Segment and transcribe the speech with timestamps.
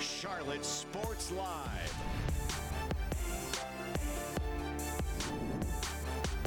[0.00, 1.94] Charlotte Sports Live.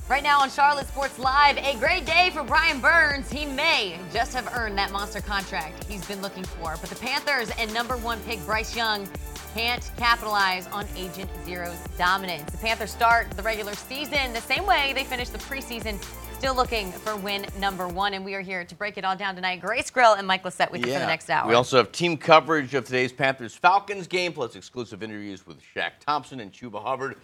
[0.10, 3.32] Right now on Charlotte Sports Live, a great day for Brian Burns.
[3.32, 6.76] He may just have earned that monster contract he's been looking for.
[6.82, 9.08] But the Panthers and number one pick Bryce Young
[9.54, 12.52] can't capitalize on Agent Zero's dominance.
[12.52, 15.98] The Panthers start the regular season the same way they finished the preseason,
[16.36, 18.14] still looking for win number one.
[18.14, 19.62] And we are here to break it all down tonight.
[19.62, 21.48] Grace Grill and Mike Lissette with you for the next hour.
[21.48, 25.92] We also have team coverage of today's Panthers Falcons game, plus exclusive interviews with Shaq
[26.02, 27.16] Thompson and Chuba Hubbard.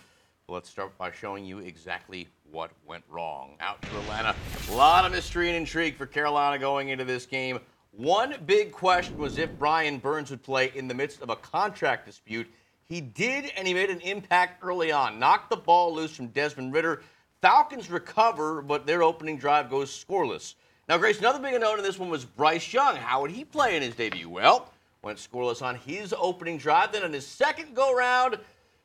[0.47, 3.57] Let's start by showing you exactly what went wrong.
[3.59, 4.33] Out to Atlanta.
[4.69, 7.59] A lot of mystery and intrigue for Carolina going into this game.
[7.91, 12.05] One big question was if Brian Burns would play in the midst of a contract
[12.05, 12.49] dispute.
[12.87, 15.19] He did, and he made an impact early on.
[15.19, 17.03] Knocked the ball loose from Desmond Ridder.
[17.41, 20.55] Falcons recover, but their opening drive goes scoreless.
[20.87, 22.95] Now, Grace, another big unknown in this one was Bryce Young.
[22.95, 24.29] How would he play in his debut?
[24.29, 26.91] Well, went scoreless on his opening drive.
[26.91, 28.37] Then on his second go round,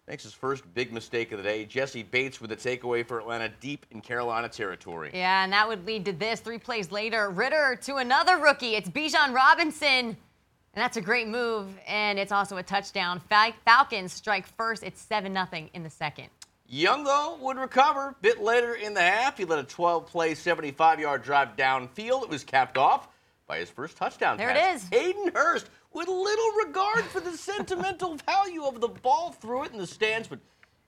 [0.09, 1.65] makes his first big mistake of the day.
[1.67, 5.11] Jessie Bates with a takeaway for Atlanta deep in Carolina territory.
[5.13, 6.41] Yeah, and that would lead to this.
[6.41, 8.75] Three plays later, Ridder to another rookie.
[8.77, 10.17] It's Bijan Robinson.
[10.77, 13.19] And that's a great move, and it's also a touchdown.
[13.31, 14.83] Fal- Falcons strike first.
[14.83, 16.29] It's 7 0 in the second.
[16.69, 18.09] Young, though, would recover.
[18.09, 22.25] A bit later in the half, he led a 12 play, 75 yard drive downfield.
[22.25, 23.09] It was capped off
[23.47, 24.89] by his first touchdown There pass.
[24.91, 25.01] it is.
[25.03, 29.79] Hayden Hurst with little regard for the sentimental value of the ball threw it in
[29.79, 30.41] the stands, but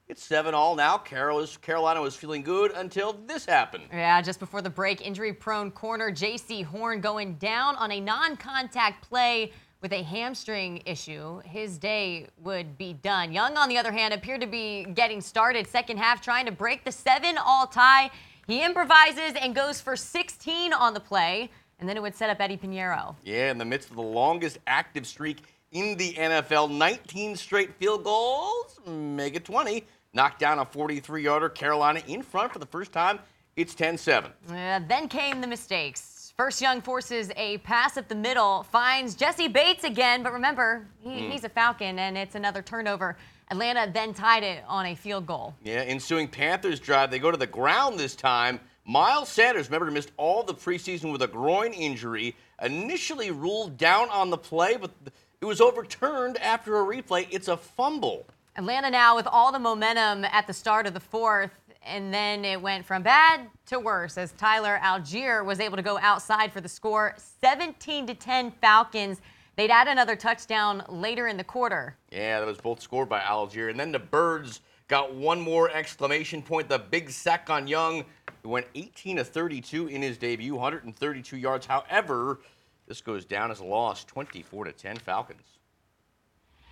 [0.09, 0.99] it's 7 all now.
[0.99, 3.85] Carol is, Carolina was feeling good until this happened.
[3.93, 8.37] Yeah, just before the break, injury prone corner Jaycee Horn going down on a non
[8.37, 11.41] contact play with a hamstring issue.
[11.45, 13.33] His day would be done.
[13.33, 16.85] Young, on the other hand, appeared to be getting started second half, trying to break
[16.85, 18.11] the seven all tie.
[18.47, 22.41] He improvises and goes for 16 on the play, and then it would set up
[22.41, 23.15] Eddy Piñeiro.
[23.23, 28.05] Yeah, in the midst of the longest active streak in the NFL, 19 straight field
[28.05, 29.85] goals, make it 20.
[30.15, 31.51] Knocked down a 43 yarder.
[31.51, 33.19] Carolina in front for the first time.
[33.57, 34.31] It's 10 7.
[34.49, 36.18] Uh, then came the mistakes.
[36.39, 41.25] First, Young forces a pass up the middle, finds Jessie Bates again, but remember, he,
[41.25, 41.31] hmm.
[41.33, 43.17] he's a Falcon, and it's another turnover.
[43.51, 45.57] Atlanta then tied it on a field goal.
[45.65, 48.61] Yeah, ensuing Panthers drive, they go to the ground this time.
[48.85, 52.37] Miles Sanders, remember, missed all the preseason with a groin injury.
[52.63, 54.93] Initially ruled down on the play, but
[55.41, 57.27] it was overturned after a replay.
[57.33, 58.27] It's a fumble.
[58.55, 61.51] Atlanta now with all the momentum at the start of the fourth,
[61.89, 65.99] and then it went from bad to worse as Tyler Allgeier was able to go
[65.99, 69.21] outside for the score 17 to 10 Falcons.
[69.57, 71.97] They'd add another touchdown later in the quarter.
[72.13, 73.71] Yeah, that was both scored by Allgeier.
[73.71, 76.69] And then the Birds got one more exclamation point.
[76.69, 78.05] The big sack on Young.
[78.43, 81.67] He went 18 to 32 in his debut, 132 yards.
[81.67, 82.41] However,
[82.87, 85.58] this goes down as a loss, 24 to 10 Falcons.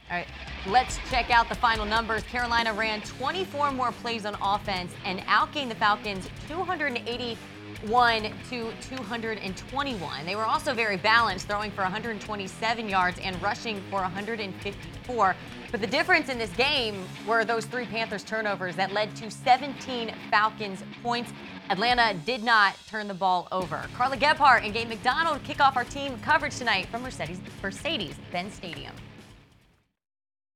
[0.09, 0.27] All right,
[0.69, 2.23] let's check out the final numbers.
[2.23, 10.25] Carolina ran 24 more plays on offense and outgained the Falcons 281 to 221.
[10.25, 15.37] They were also very balanced, throwing for 127 yards and rushing for 154.
[15.73, 20.15] But the difference in this game were those three Panthers turnovers that led to 17
[20.31, 21.33] Falcons points.
[21.69, 23.85] Atlanta did not turn the ball over.
[23.97, 28.95] Carla Gebhardt and Gabe McDonald kick off our team coverage tonight from Mercedes, Mercedes-Benz Stadium.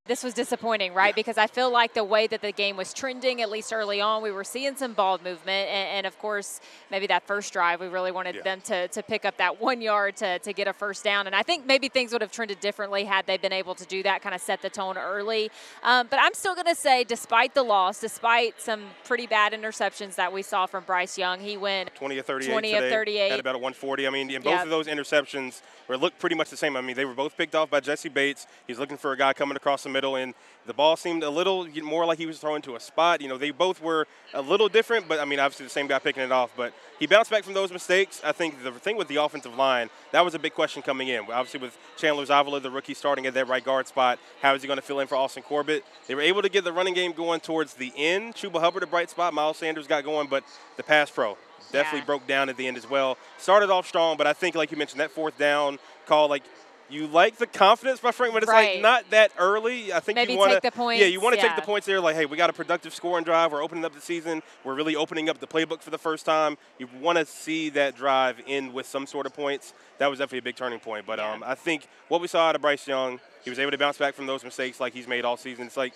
[0.06, 1.14] This was disappointing, right?
[1.14, 4.22] Because I feel like the way that the game was trending, at least early on,
[4.22, 5.68] we were seeing some ball movement.
[5.68, 6.58] And, and of course,
[6.90, 8.42] maybe that first drive, we really wanted Yeah.
[8.42, 11.26] them to, to pick up that one yard to, to get a first down.
[11.26, 14.02] And I think maybe things would have trended differently had they been able to do
[14.04, 15.50] that, kind of set the tone early.
[15.82, 20.14] Um, but I'm still going to say, despite the loss, despite some pretty bad interceptions
[20.14, 23.30] that we saw from Bryce Young, he went 20 of 38 20 of today, 38.
[23.32, 24.06] Had about a 140.
[24.06, 24.64] I mean, and both Yep.
[24.64, 26.74] of those interceptions were looked pretty much the same.
[26.74, 28.46] I mean, they were both picked off by Jessie Bates.
[28.66, 30.34] He's looking for a guy coming across the middle, and
[30.66, 33.20] the ball seemed a little more like he was throwing to a spot.
[33.20, 35.98] You know, they both were a little different, but I mean, obviously the same guy
[35.98, 36.52] picking it off.
[36.56, 38.20] But he bounced back from those mistakes.
[38.24, 41.20] I think the thing with the offensive line, that was a big question coming in.
[41.22, 44.68] Obviously, with Chandler Zavala, the rookie, starting at that right guard spot, how is he
[44.68, 45.84] going to fill in for Austin Corbett?
[46.06, 48.34] They were able to get the running game going towards the end.
[48.34, 49.32] Chuba Hubbard, a bright spot.
[49.34, 50.44] Miles Sanders got going, but
[50.76, 51.36] the pass pro
[51.72, 52.04] definitely Yeah.
[52.06, 53.16] broke down at the end as well.
[53.38, 56.42] Started off strong, but I think, like you mentioned, that fourth down call, like
[56.90, 58.74] you like the confidence by Frank, but it's Right.
[58.74, 59.92] like not that early.
[59.92, 62.00] I think Maybe you want take the Yeah, you want to take the points there.
[62.00, 63.52] Like, hey, we got a productive scoring drive.
[63.52, 64.42] We're opening up the season.
[64.64, 66.58] We're really opening up the playbook for the first time.
[66.78, 69.72] You want to see that drive end with some sort of points.
[69.98, 71.06] That was definitely a big turning point.
[71.06, 73.78] But um, I think what we saw out of Bryce Young, he was able to
[73.78, 75.66] bounce back from those mistakes like he's made all season.
[75.66, 75.94] It's like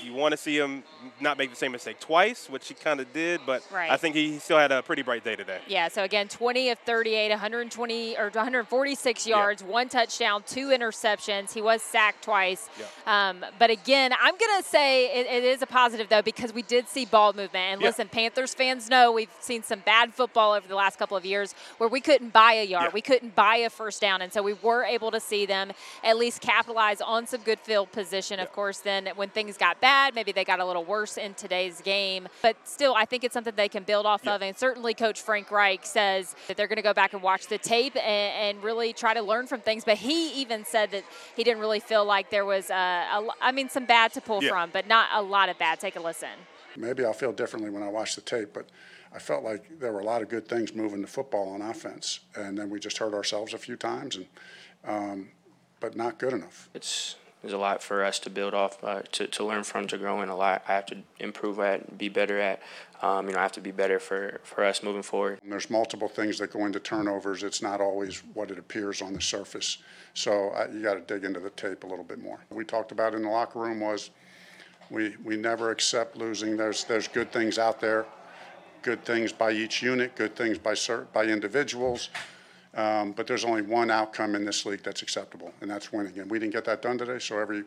[0.00, 0.82] you want to see him
[1.20, 3.90] not make the same mistake twice, which he kind of did, but Right.
[3.90, 5.60] I think he still had a pretty bright day today.
[5.66, 9.36] Yeah, so again, 20 of 38, 120 or 146 Yeah.
[9.36, 11.52] yards, one touchdown, two interceptions.
[11.52, 12.68] He was sacked twice.
[12.78, 12.86] Yeah.
[13.06, 16.62] Um, but again, I'm going to say it, it is a positive, though, because we
[16.62, 17.54] did see ball movement.
[17.74, 17.88] And Yeah.
[17.88, 21.54] listen, Panthers fans know we've seen some bad football over the last couple of years
[21.78, 22.94] where we couldn't buy a yard, Yeah.
[22.94, 24.22] we couldn't buy a first down.
[24.22, 27.92] And so we were able to see them at least capitalize on some good field
[27.92, 28.40] position.
[28.40, 31.80] Of course, then when things got bad, maybe they got a little worse in today's
[31.82, 32.26] game.
[32.42, 34.34] But still, I think it's something they can build off Yeah.
[34.36, 34.42] of.
[34.42, 37.58] And certainly, Coach Frank Reich says that they're going to go back and watch the
[37.58, 39.84] tape and, and really try to learn from things.
[39.84, 41.04] But he even said that
[41.36, 44.20] he didn't really feel like there was, uh, a, a, I mean, some bad to
[44.22, 44.50] pull Yeah.
[44.50, 45.80] from, but not a lot of bad.
[45.80, 46.36] Take a listen.
[46.76, 48.66] Maybe I'll feel differently when I watch the tape, but
[49.12, 52.20] I felt like there were a lot of good things moving the football on offense,
[52.34, 54.26] and then we just hurt ourselves a few times, and
[54.84, 55.28] um,
[55.78, 56.68] but not good enough.
[56.74, 59.98] it's there's a lot for us to build off, uh, to, to learn from, to
[59.98, 60.30] grow in.
[60.30, 62.62] A lot I have to improve at, be better at.
[63.02, 65.40] Um, you know, I have to be better for, for us moving forward.
[65.42, 67.42] And there's multiple things that go into turnovers.
[67.42, 69.76] It's not always what it appears on the surface.
[70.14, 72.38] So I, you got to dig into the tape a little bit more.
[72.48, 74.08] We talked about in the locker room was
[74.88, 76.56] we we never accept losing.
[76.56, 78.06] There's there's good things out there,
[78.80, 80.74] good things by each unit, good things by
[81.12, 82.08] by individuals.
[82.76, 86.18] Um, but there's only one outcome in this league that's acceptable, and that's winning.
[86.18, 87.64] And we didn't get that done today, so every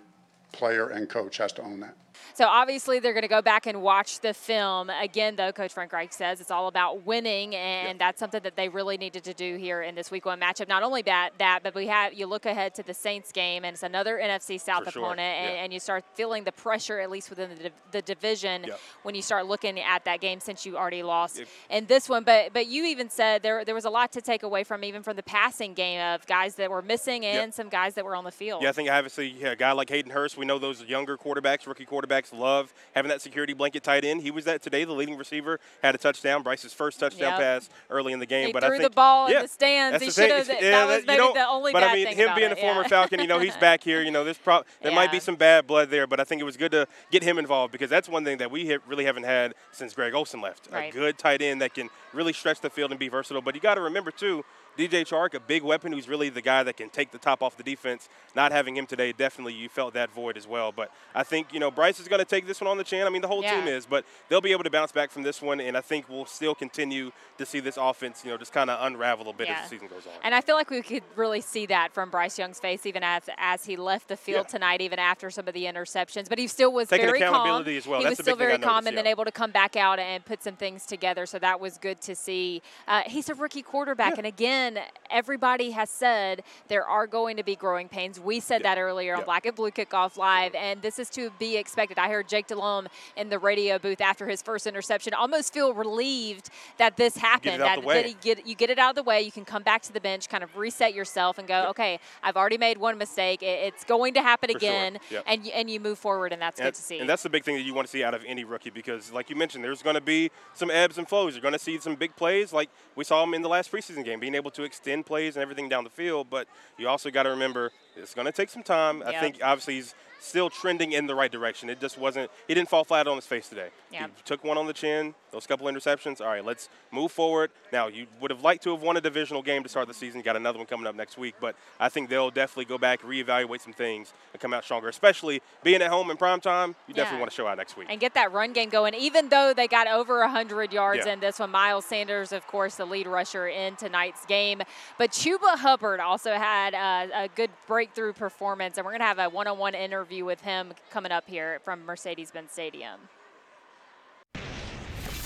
[0.52, 1.96] player and coach has to own that.
[2.34, 5.36] So obviously they're going to go back and watch the film again.
[5.36, 8.98] Though Coach Frank Reich says it's all about winning, and that's something that they really
[8.98, 10.68] needed to do here in this Week One matchup.
[10.68, 13.74] Not only that, that, but we have you look ahead to the Saints game, and
[13.74, 15.64] it's another NFC South For sure, opponent, and, yeah.
[15.64, 18.80] and you start feeling the pressure at least within the, the division Yep.
[19.04, 21.48] when you start looking at that game since you already lost Yep.
[21.70, 22.24] in this one.
[22.24, 25.04] But but you even said there there was a lot to take away from even
[25.04, 28.24] from the passing game of guys that were missing and some guys that were on
[28.24, 28.62] the field.
[28.64, 31.68] Yeah, I think obviously yeah, a guy like Hayden Hurst, we know those younger quarterbacks,
[31.68, 34.22] rookie quarterbacks love having that security blanket tight end.
[34.22, 37.40] He was that today, the leading receiver, had a touchdown, Bryce's first touchdown Yep.
[37.40, 38.48] pass early in the game.
[38.48, 39.94] He but threw I the think, ball in yeah, the stands.
[39.94, 40.46] that's He the thing.
[40.46, 42.58] should've- Yeah, that was you maybe know, the only But I mean, him being it,
[42.58, 42.88] a former yeah.
[42.88, 44.02] Falcon, you know, he's back here.
[44.02, 46.46] You know, there's pro- there might be some bad blood there, but I think it
[46.46, 49.54] was good to get him involved because that's one thing that we really haven't had
[49.72, 50.68] since Greg Olson left.
[50.72, 50.90] Right.
[50.94, 53.42] A good tight end that can really stretch the field and be versatile.
[53.42, 54.44] But you got to remember too.
[54.78, 57.58] DJ Chark, a big weapon who's really the guy that can take the top off
[57.58, 58.10] the defense.
[58.36, 60.72] Not having him today, definitely you felt that void as well.
[60.72, 63.06] But I think, you know, Bryce is going to take this one on the chin.
[63.06, 63.60] I mean, the whole Yeah.
[63.60, 65.60] team is, but they'll be able to bounce back from this one.
[65.60, 68.80] And I think we'll still continue to see this offense, you know, just kind of
[68.86, 69.56] unravel a bit Yeah.
[69.56, 70.14] as the season goes on.
[70.24, 73.24] And I feel like we could really see that from Bryce Young's face, even as
[73.38, 74.52] as he left the field Yeah.
[74.52, 76.30] tonight, even after some of the interceptions.
[76.30, 77.34] But he still was Taking very calm.
[77.34, 78.00] accountability as well.
[78.00, 79.50] He That's was still big thing I very calm noticed, and then able to come
[79.52, 81.26] back out and put some things together.
[81.26, 82.62] So that was good to see.
[82.88, 84.67] Uh, he's a rookie quarterback, and again,
[85.10, 88.20] everybody has said there are going to be growing pains.
[88.20, 91.56] We said that earlier on Black and Blue Kickoff Live, and this is to be
[91.58, 91.98] expected.
[91.98, 96.50] I heard Jake Delhomme in the radio booth after his first interception almost feel relieved
[96.78, 97.62] that this happened.
[97.62, 99.22] that, that he get you get it out of the way.
[99.22, 102.36] You can come back to the bench, kind of reset yourself, and go, okay, I've
[102.38, 103.44] already made one mistake.
[103.44, 104.70] It- it's going to happen For sure.
[104.70, 105.24] again, Yep.
[105.28, 107.00] and y- and you move forward, and that's And, good to see.
[107.00, 109.12] and that's the big thing that you want to see out of any rookie because,
[109.12, 111.34] like you mentioned, there's going to be some ebbs and flows.
[111.36, 114.04] You're going to see some big plays, like we saw him in the last preseason
[114.06, 116.28] game, being able to extend plays and everything down the field.
[116.30, 119.04] But you also got to remember it's going to take some time.
[119.06, 121.70] I think obviously he's still trending in the right direction.
[121.70, 122.30] It just wasn't.
[122.48, 123.70] He didn't fall flat on his face today.
[123.92, 124.12] Yep.
[124.18, 125.14] He took one on the chin.
[125.32, 126.22] Those couple interceptions.
[126.22, 127.52] All right, let's move forward.
[127.72, 130.22] Now you would have liked to have won a divisional game to start the season.
[130.22, 133.62] Got another one coming up next week, but I think they'll definitely go back, reevaluate
[133.62, 134.88] some things, and come out stronger.
[134.90, 137.20] Especially being at home in prime time, you definitely Yeah.
[137.22, 137.88] want to show out next week.
[137.90, 138.94] and get that run game going.
[138.96, 141.14] Even though they got over 100 yards Yeah.
[141.14, 144.62] in this one, Miles Sanders, of course, the lead rusher in tonight's game.
[144.98, 149.20] But Chuba Hubbard also had uh, a good breakthrough performance, and we're going to have
[149.20, 153.00] a one-on-one interview with him coming up here from Mercedes-Benz Stadium.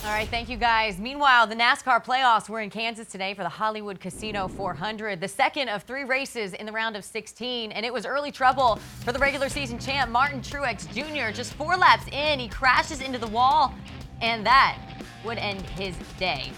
[0.03, 0.97] All right, thank you guys.
[0.97, 5.69] Meanwhile, the NASCAR playoffs were in Kansas today for the Hollywood Casino 400, the second
[5.69, 9.19] of three races in the round of 16, and it was early trouble for the
[9.19, 11.31] regular season champ Martin Truex Jr.
[11.31, 13.75] Just four laps in, he crashes into the wall,
[14.21, 14.79] and that
[15.23, 16.51] would end his day.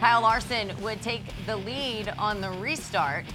[0.00, 3.26] Kyle Larson would take the lead on the restart.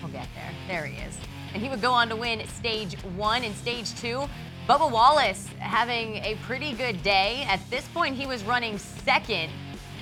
[0.00, 0.52] We'll get there.
[0.68, 1.18] There he is.
[1.54, 4.24] And he would go on to win stage one and stage two.
[4.68, 7.46] Bubba Wallace having a pretty good day.
[7.48, 9.50] At this point, he was running second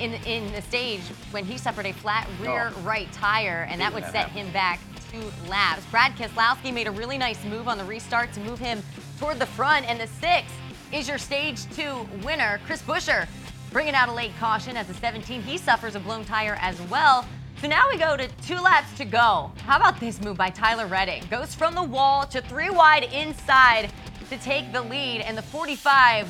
[0.00, 4.04] in, in the stage when he suffered a flat rear right tire, and that would
[4.06, 4.80] set him back
[5.10, 5.84] two laps.
[5.90, 8.82] Brad Keselowski made a really nice move on the restart to move him
[9.18, 10.54] toward the front, and the sixth
[10.92, 13.28] is your stage two winner, Chris Buescher,
[13.70, 15.42] bringing out a late caution as the 17.
[15.42, 17.26] He suffers a blown tire as well.
[17.62, 19.52] So now we go to two laps to go.
[19.58, 21.30] How about this move by Tyler Reddick?
[21.30, 23.88] Goes from the wall to three wide inside,
[24.30, 26.26] to take the lead, and the 45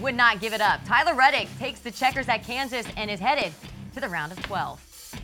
[0.00, 0.80] would not give it up.
[0.84, 3.52] Tyler Reddick takes the checkers at Kansas and is headed
[3.94, 5.14] to the round of 12.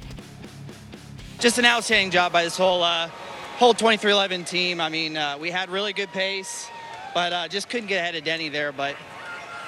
[1.40, 3.08] Just an outstanding job by this whole uh,
[3.56, 4.80] whole 2311 team.
[4.80, 6.68] I mean, uh, we had really good pace,
[7.14, 8.70] but uh, just couldn't get ahead of Denny there.
[8.70, 8.94] But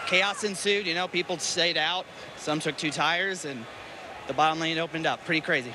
[0.07, 0.87] chaos ensued.
[0.87, 2.07] You know, people stayed out.
[2.37, 3.67] Some took two tires, and
[4.31, 5.25] the bottom lane opened up.
[5.25, 5.73] Pretty crazy.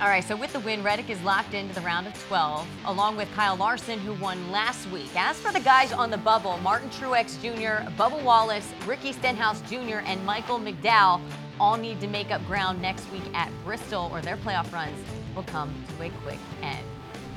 [0.00, 3.16] All right, so with the win, Reddick is locked into the round of 12, along
[3.16, 5.10] with Kyle Larson, who won last week.
[5.14, 9.98] As for the guys on the bubble, Martin Truex Jr., Bubba Wallace, Ricky Stenhouse Jr.,
[10.06, 11.20] and Michael McDowell
[11.60, 14.98] all need to make up ground next week at Bristol, or their playoff runs
[15.36, 16.84] will come to a quick end.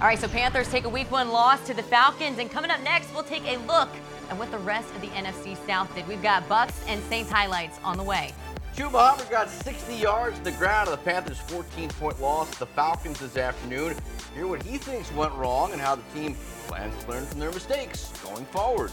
[0.02, 2.82] All right, so Panthers take a week one loss to the Falcons, and coming up
[2.84, 3.90] next, we'll take a look
[4.30, 6.08] at what the rest of the NFC South did.
[6.08, 8.34] We've got Bucks and Saints highlights on the way.
[8.76, 12.66] Chuba Hubbard got 60 yards to the ground of the Panthers' 14-point loss to the
[12.66, 13.96] Falcons this afternoon.
[14.34, 16.36] Hear what he thinks went wrong and how the team
[16.68, 18.92] plans to learn from their mistakes going forward.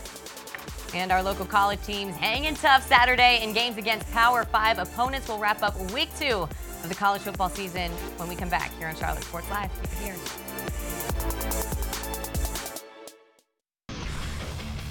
[0.94, 5.38] And our local college teams hanging tough Saturday in games against Power 5 opponents will
[5.38, 8.94] wrap up week two of the college football season when we come back here on
[8.94, 9.68] Charlotte Sports Live.
[9.82, 11.61] Keep it here.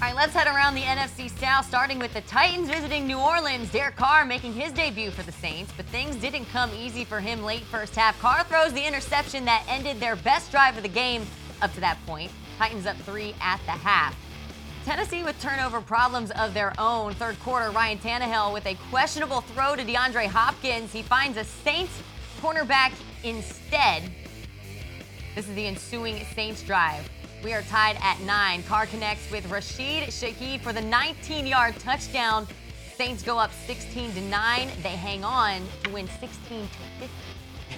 [0.02, 3.70] All right, let's head around the NFC South, starting with the Titans visiting New Orleans.
[3.70, 7.44] Derek Carr making his debut for the Saints, but things didn't come easy for him
[7.44, 8.18] late first half.
[8.18, 11.24] Carr throws the interception that ended their best drive of the game
[11.62, 12.32] up to that point.
[12.58, 14.16] Titans up three at the half.
[14.84, 17.14] Tennessee with turnover problems of their own.
[17.14, 20.92] Third quarter, Ryan Tannehill with a questionable throw to DeAndre Hopkins.
[20.92, 22.02] He finds a Saints
[22.40, 22.90] cornerback
[23.22, 24.10] instead.
[25.36, 27.08] This is the ensuing Saints drive.
[27.42, 28.62] We are tied at nine.
[28.62, 32.46] Carr connects with Rashid Shaheed for the 19 yard touchdown.
[32.96, 34.68] Saints go up 16 to 9.
[34.82, 37.14] They hang on to win 16 to 50.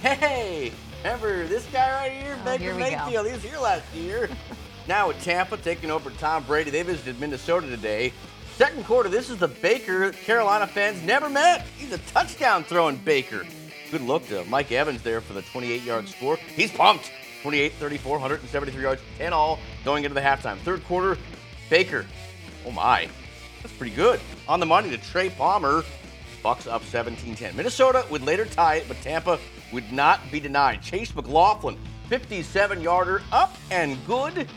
[0.07, 0.71] Hey,
[1.03, 2.79] remember this guy right here, Oh, Baker here go.
[2.79, 3.25] Mayfield?
[3.25, 4.29] He was here last year.
[4.87, 8.13] now with Tampa taking over Tom Brady, they visited Minnesota today.
[8.57, 11.65] Second quarter, this is the Baker Carolina fans never met.
[11.77, 13.45] He's a touchdown throwing Baker.
[13.89, 16.37] Good look to Mike Evans there for the 28-yard score.
[16.55, 17.11] He's pumped.
[17.45, 20.57] 28, 34, 173 yards, 10 all going into the halftime.
[20.57, 21.15] Third quarter,
[21.69, 22.03] Baker.
[22.65, 23.07] Oh my,
[23.61, 24.19] that's pretty good.
[24.47, 25.83] On the money to Trey Palmer.
[26.41, 27.53] Bucks up 17-10.
[27.53, 29.37] Minnesota would later tie it, but Tampa
[29.71, 30.81] would not be denied.
[30.81, 31.77] Chase McLaughlin,
[32.09, 34.47] 57-yarder, up and good.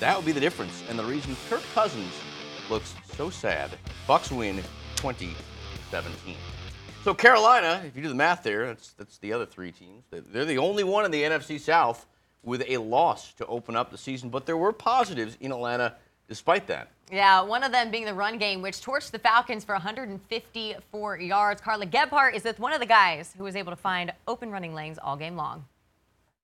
[0.00, 2.12] That would be the difference, and the reason Kirk Cousins
[2.68, 3.70] looks so sad.
[4.06, 4.56] Bucks win
[4.96, 6.36] 2017.
[7.02, 10.04] So Carolina, if you do the math there, that's that's the other three teams.
[10.10, 12.04] They're- They're the only one in the NFC South
[12.46, 15.96] with a loss to open up the season, but there were positives in Atlanta
[16.28, 16.88] despite that.
[17.12, 21.60] Yeah, one of them being the run game, which torched the Falcons for 154 yards.
[21.60, 24.74] Carla Gebhardt is with one of the guys who was able to find open running
[24.74, 25.66] lanes all game long.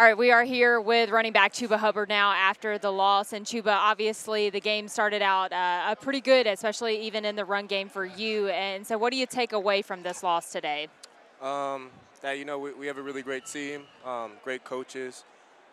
[0.01, 3.33] All right, we are here with running back Chuba Hubbard now after the loss.
[3.33, 7.45] And Chuba, obviously, the game started out uh, uh, pretty good, especially even in the
[7.45, 8.49] run game for you.
[8.49, 10.89] And so, what do you take away from this loss today?
[11.41, 11.91] Um,
[12.21, 15.25] that you know we, we have a really great team, um, great coaches.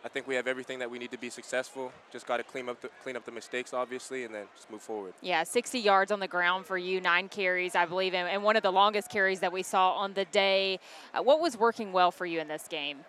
[0.03, 1.91] I think we have everything that we need to be successful.
[2.11, 4.81] Just got to clean up the, clean up the mistakes, obviously, and then just move
[4.81, 5.13] forward.
[5.21, 8.63] Yeah, 60 yards on the ground for you, nine carries, I believe, and, one of
[8.63, 10.79] the longest carries that we saw on the day.
[11.13, 12.99] Uh, what was working well for you in this game?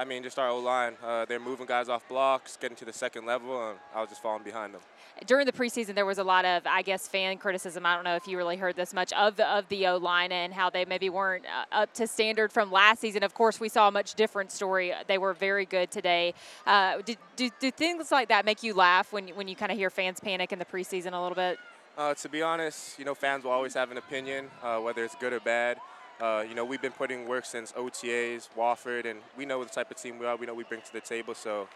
[0.00, 0.94] I mean, just our O line.
[1.04, 4.22] Uh, they're moving guys off blocks, getting to the second level, and I was just
[4.22, 4.80] falling behind them.
[5.26, 7.84] During the preseason, there was a lot of, I guess, fan criticism.
[7.84, 10.32] I don't know if you really heard this much of the of the O line
[10.32, 13.22] and how they maybe weren't uh, up to standard from last season.
[13.22, 14.94] Of course, we saw a much different story.
[15.06, 16.32] They were very good today.
[16.66, 19.70] Uh, do, do, do things like that make you laugh when you, when you kind
[19.70, 21.58] of hear fans panic in the preseason a little bit?
[21.98, 25.16] Uh, to be honest, you know, fans will always have an opinion, uh, whether it's
[25.16, 25.76] good or bad.
[26.20, 29.90] Uh, you know, we've been putting work since OTAs, Wofford, and we know the type
[29.90, 30.36] of team we are.
[30.36, 31.34] We know we bring to the table.
[31.34, 31.66] So,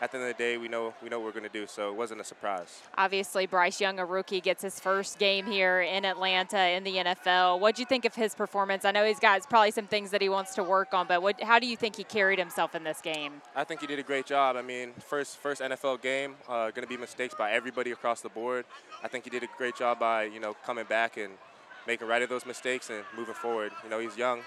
[0.00, 1.66] at the end of the day, we know we know what we're going to do.
[1.66, 2.80] So it wasn't a surprise.
[2.96, 7.60] Obviously, Bryce Young, a rookie, gets his first game here in Atlanta in the NFL.
[7.60, 8.84] What do you think of his performance?
[8.84, 11.42] I know he's got probably some things that he wants to work on, but what,
[11.42, 13.42] how do you think he carried himself in this game?
[13.54, 14.56] I think he did a great job.
[14.56, 18.30] I mean, first first NFL game, uh, going to be mistakes by everybody across the
[18.30, 18.64] board.
[19.04, 21.34] I think he did a great job by you know coming back and
[21.90, 23.72] making right of those mistakes and moving forward.
[23.82, 24.42] You know, he's young.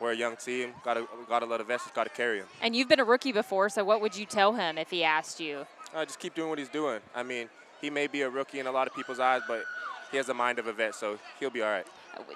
[0.00, 0.72] We're a young team.
[0.82, 1.80] Got to got to let a vet.
[1.94, 2.46] Got to carry him.
[2.62, 5.38] And you've been a rookie before, so what would you tell him if he asked
[5.38, 5.66] you?
[5.94, 7.00] Uh, just keep doing what he's doing.
[7.14, 7.50] I mean,
[7.82, 9.64] he may be a rookie in a lot of people's eyes, but
[10.10, 11.86] he has the mind of a vet, so he'll be all right.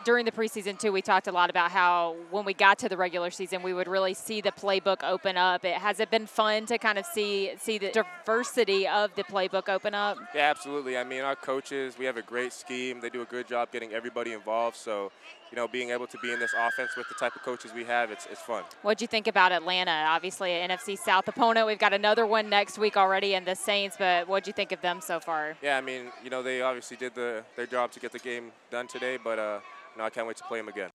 [0.04, 2.96] During the preseason too, we talked a lot about how when we got to the
[2.96, 5.64] regular season, we would really see the playbook open up.
[5.64, 9.68] It has it been fun to kind of see see the diversity of the playbook
[9.68, 10.18] open up.
[10.34, 10.96] Yeah, absolutely.
[10.96, 13.00] I mean, our coaches, we have a great scheme.
[13.00, 14.76] They do a good job getting everybody involved.
[14.76, 15.12] So,
[15.50, 17.84] you know, being able to be in this offense with the type of coaches we
[17.84, 18.62] have, it's, it's fun.
[18.82, 19.90] What'd you think about Atlanta?
[20.08, 21.66] Obviously, an NFC South opponent.
[21.66, 24.80] We've got another one next week already in the Saints, but what'd you think of
[24.80, 25.56] them so far?
[25.62, 28.52] Yeah, I mean, you know, they obviously did the, their job to get the game
[28.70, 29.60] done today, but uh,
[29.94, 30.90] you know, I can't wait to play them again.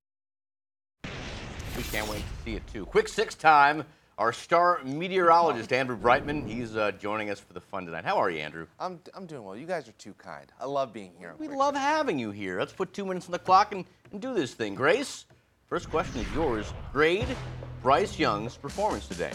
[1.77, 2.85] We can't wait to see it too.
[2.85, 3.83] Quick six time.
[4.17, 8.05] Our star meteorologist, Andrew Brightman, he's uh, joining us for the fun tonight.
[8.05, 8.65] How are you, Andrew?
[8.79, 9.57] I'm, I'm doing well.
[9.57, 10.50] You guys are too kind.
[10.57, 11.35] I love being here.
[11.38, 12.57] We love having you here.
[12.57, 14.75] Let's put two minutes on the clock and, and do this thing.
[14.75, 15.25] Grace,
[15.67, 16.74] first question is yours.
[16.91, 17.27] Grade
[17.81, 19.31] Bryce Young's performance today.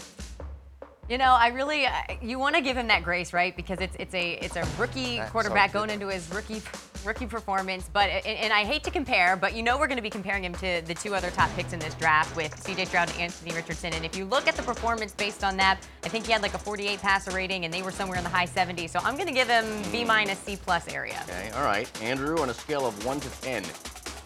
[1.09, 3.53] You know, I really uh, you want to give him that grace, right?
[3.55, 6.61] Because it's it's a it's a rookie That's quarterback so going into his rookie
[7.03, 7.89] rookie performance.
[7.91, 10.45] But and, and I hate to compare, but you know we're going to be comparing
[10.45, 12.85] him to the two other top picks in this draft with C.J.
[12.85, 13.93] Stroud and Anthony Richardson.
[13.93, 16.53] And if you look at the performance based on that, I think he had like
[16.53, 18.91] a 48 passer rating, and they were somewhere in the high 70s.
[18.91, 21.21] So I'm going to give him B minus C plus area.
[21.27, 21.89] Okay, all right.
[22.01, 23.63] Andrew, on a scale of one to ten,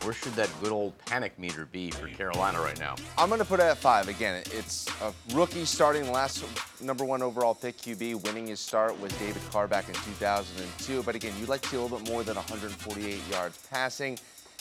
[0.04, 2.96] where should that good old panic meter be for Carolina right now?
[3.18, 4.08] I'm going to put it at five.
[4.08, 6.44] Again, it's a rookie starting the last
[6.82, 8.24] number one overall pick QB.
[8.24, 11.04] Winning his start was David Carr back in 2002.
[11.04, 14.18] But again, you'd like to see a little bit more than 148 yards passing.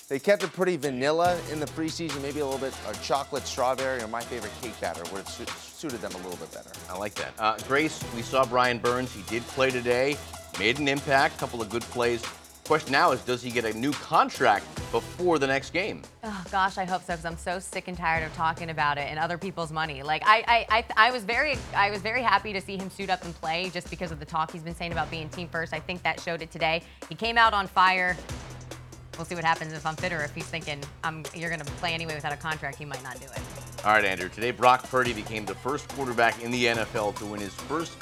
[0.08, 4.02] They kept it pretty vanilla in the preseason, maybe a little bit of chocolate strawberry
[4.02, 6.70] or my favorite cake batter would have su- suited them a little bit better.
[6.90, 7.32] I like that.
[7.38, 9.12] Uh, Grace, we saw Brian Burns.
[9.14, 10.18] He did play today,
[10.58, 12.22] made an impact, couple of good plays.
[12.66, 16.00] Question now is, does he get a new contract before the next game?
[16.22, 19.06] Oh gosh, I hope so because I'm so sick and tired of talking about it
[19.10, 20.02] and other people's money.
[20.02, 23.10] Like I, I, I, I was very, I was very happy to see him suit
[23.10, 25.74] up and play just because of the talk he's been saying about being team first.
[25.74, 26.82] I think that showed it today.
[27.10, 28.16] He came out on fire.
[29.18, 31.70] We'll see what happens if I'm fit or if he's thinking I'm, you're going to
[31.72, 32.78] play anyway without a contract.
[32.78, 33.42] He might not do it.
[33.84, 34.30] All right, Andrew.
[34.30, 37.92] Today, Brock Purdy became the first quarterback in the NFL to win his first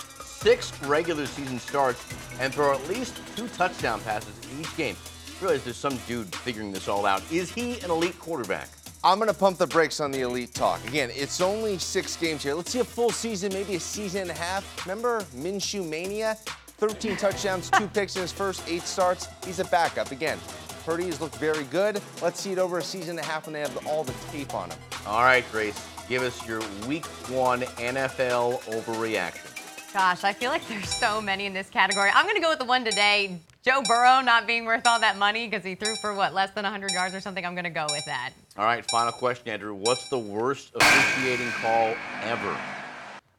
[0.42, 2.04] six regular season starts
[2.40, 4.96] and throw at least two touchdown passes in each game.
[5.40, 7.22] I Realize there's some dude figuring this all out.
[7.30, 8.68] Is he an elite quarterback?
[9.04, 10.84] I'm going to pump the brakes on the elite talk.
[10.88, 12.54] Again, it's only six games here.
[12.54, 14.84] Let's see a full season, maybe a season and a half.
[14.84, 16.36] Remember Minshew Mania?
[16.78, 19.28] 13 touchdowns, two picks in his first eight starts.
[19.44, 20.10] He's a backup.
[20.10, 20.38] Again,
[20.84, 22.00] Purdy has looked very good.
[22.20, 24.54] Let's see it over a season and a half when they have all the tape
[24.54, 24.78] on him.
[25.06, 25.88] All right, Grace.
[26.08, 29.51] Give us your week one NFL overreaction.
[29.92, 32.10] Gosh, I feel like there's so many in this category.
[32.14, 33.38] I'm going to go with the one today.
[33.62, 36.64] Joe Burrow not being worth all that money because he threw for what, less than
[36.64, 37.44] 100 yards or something.
[37.44, 38.30] I'm going to go with that.
[38.56, 39.74] All right, final question, Andrew.
[39.74, 42.56] What's the worst officiating call ever?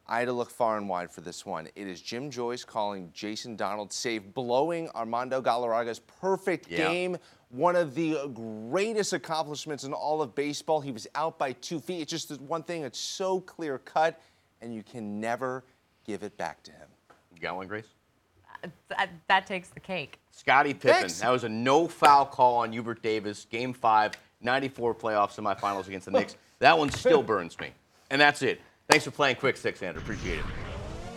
[0.08, 1.67] I had to look far and wide for this one.
[1.75, 6.77] It is Jim Joyce calling Jason Donald's save, blowing Armando Galarraga's perfect Yeah.
[6.77, 7.17] game.
[7.49, 8.30] One of the
[8.69, 10.82] greatest accomplishments in all of baseball.
[10.82, 12.01] He was out by two feet.
[12.01, 12.84] It's just one thing.
[12.84, 14.21] It's so clear cut,
[14.62, 15.63] and you can never
[16.05, 16.87] give it back to him.
[17.33, 17.87] You got one, Grace?
[18.63, 20.19] Uh, that, uh, that takes the cake.
[20.31, 21.01] Scottie Pippen.
[21.01, 21.19] Thanks.
[21.19, 26.05] That was a no foul call on Hubert Davis, game five, 94 playoff semifinals against
[26.05, 26.35] the Knicks.
[26.59, 27.71] That one still burns me.
[28.09, 28.61] And that's it.
[28.89, 30.01] Thanks for playing Quick Six, Andrew.
[30.01, 30.45] Appreciate it.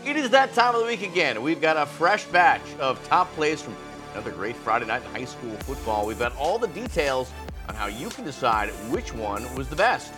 [0.05, 1.43] It is that time of the week again.
[1.43, 3.77] We've got a fresh batch of top plays from
[4.13, 6.07] another great Friday night in high school football.
[6.07, 7.33] We've got all the details
[7.69, 10.13] on how you can decide which one was the best.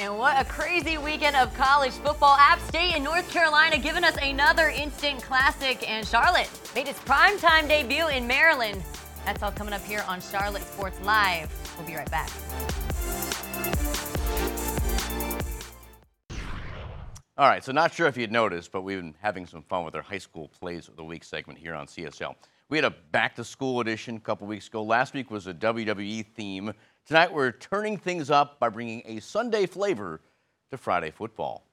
[0.00, 2.34] And what a crazy weekend of college football.
[2.38, 5.86] App State and North Carolina giving us another instant classic.
[5.86, 8.82] And Charlotte made its primetime debut in Maryland.
[9.26, 11.52] That's all coming up here on Charlotte Sports Live.
[11.76, 12.30] We'll be right back.
[17.36, 19.94] All right, so not sure if you'd noticed, but we've been having some fun with
[19.94, 22.36] our high school plays of the week segment here on CSL.
[22.70, 24.82] We had a back to school edition a couple weeks ago.
[24.82, 26.72] Last week was a WWE theme.
[27.06, 30.20] Tonight we're turning things up by bringing a Sunday flavor
[30.70, 31.64] to Friday football.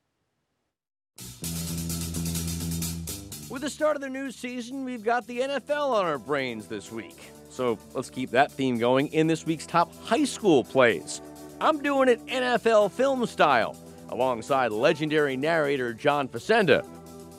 [3.49, 6.91] With the start of the new season, we've got the NFL on our brains this
[6.91, 7.31] week.
[7.49, 11.21] So let's keep that theme going in this week's top high school plays.
[11.61, 13.75] I'm doing it NFL film style,
[14.09, 16.85] alongside legendary narrator John Facenda,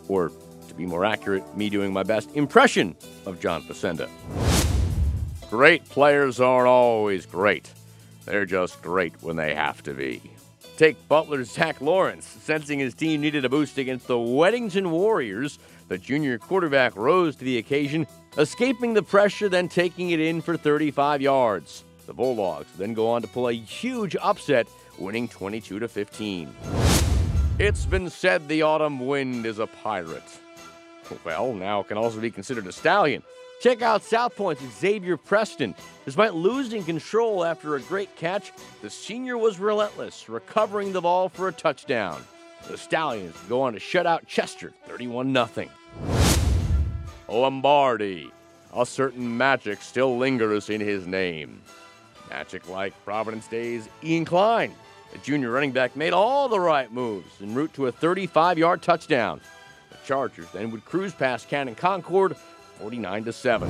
[0.09, 0.33] or
[0.69, 2.97] to be more accurate, me doing my best impression
[3.27, 4.09] of John Facenda.
[5.51, 7.73] Great players aren't always great.
[8.29, 10.21] They're just great when they have to be.
[10.77, 12.27] Take Butler's Zach Lawrence.
[12.27, 17.45] Sensing his team needed a boost against the Weddington Warriors, the junior quarterback rose to
[17.47, 21.85] the occasion, escaping the pressure, then taking it in for 35 yards.
[22.07, 26.55] The Bulldogs then go on to pull a huge upset, winning 22 to 15.
[27.59, 30.39] It's been said the autumn wind is a pirate.
[31.25, 33.23] Well, now it can also be considered a stallion.
[33.61, 35.75] Check out South Point's Xavier Preston.
[36.05, 41.49] Despite losing control after a great catch, the senior was relentless, recovering the ball for
[41.49, 42.23] a touchdown.
[42.69, 45.69] The Stallions go on to shut out Chester 31 0.
[47.29, 48.31] Lombardi.
[48.77, 51.61] A certain magic still lingers in his name.
[52.31, 54.73] Magic like Providence Days, Ian Klein.
[55.13, 58.83] The junior running back made all the right moves en route to a 35 yard
[58.83, 59.41] touchdown.
[59.91, 62.37] The Chargers then would cruise past Cannon Concord
[62.79, 63.69] 49 to 7.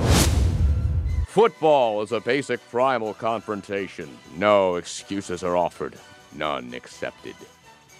[1.27, 4.09] Football is a basic primal confrontation.
[4.37, 5.95] No excuses are offered,
[6.35, 7.35] none accepted.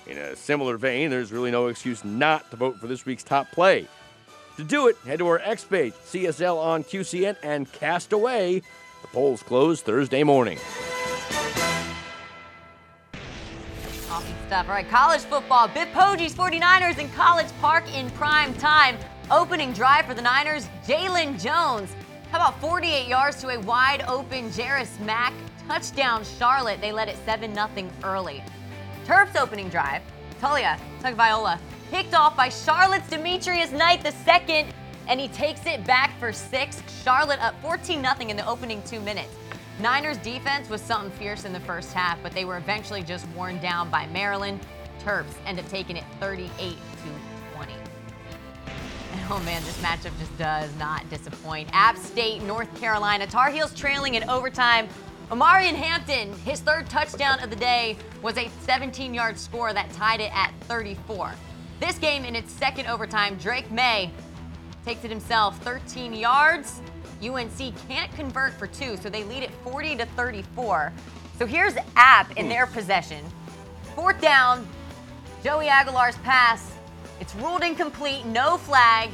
[0.07, 3.51] In a similar vein, there's really no excuse not to vote for this week's top
[3.53, 3.87] play.
[4.57, 8.63] To do it, head to our X page, CSL on QCN, and cast away.
[9.03, 10.59] The polls close Thursday morning.
[14.11, 14.67] Awesome stuff.
[14.67, 15.69] All right, college football.
[15.69, 18.97] Biff Poggi's 49ers in College Park in prime time.
[19.31, 21.95] Opening drive for the Niners, Jalon Jones.
[22.31, 25.35] How about 48 yards to a wide open Jairus Mack?
[25.67, 26.81] Touchdown Charlotte.
[26.81, 27.69] They led it 7 0
[28.05, 28.43] early.
[29.05, 30.01] Terps opening drive,
[30.41, 31.59] Taulia Tagovailoa
[31.91, 34.67] picked off by Charlotte's Demetrius Knight II,
[35.09, 36.83] and he takes it back for six.
[37.05, 39.35] Charlotte up 14 0 in the opening two minutes.
[39.79, 43.59] Niners defense was something fierce in the first half, but they were eventually just worn
[43.61, 44.59] down by Maryland.
[45.05, 46.79] Terps end up taking it 38 to 20.
[47.05, 47.18] And
[49.31, 51.69] oh man, this matchup just does not disappoint.
[51.73, 54.89] App State, North Carolina, Tar Heels trailing in overtime.
[55.31, 60.21] Omarion Hampton, his third touchdown of the day was a 17 yard score that tied
[60.21, 61.33] it at 34.
[61.81, 64.11] This game in its second overtime, Drake Maye
[64.85, 66.81] takes it himself 13 yards.
[67.23, 70.93] UNC can't convert for two, so they lead it 40 to 34.
[71.39, 73.23] So here's App in their possession.
[73.95, 74.67] Fourth down,
[75.45, 76.78] Joey Aguilar's pass.
[77.29, 79.11] It's ruled incomplete, no flag.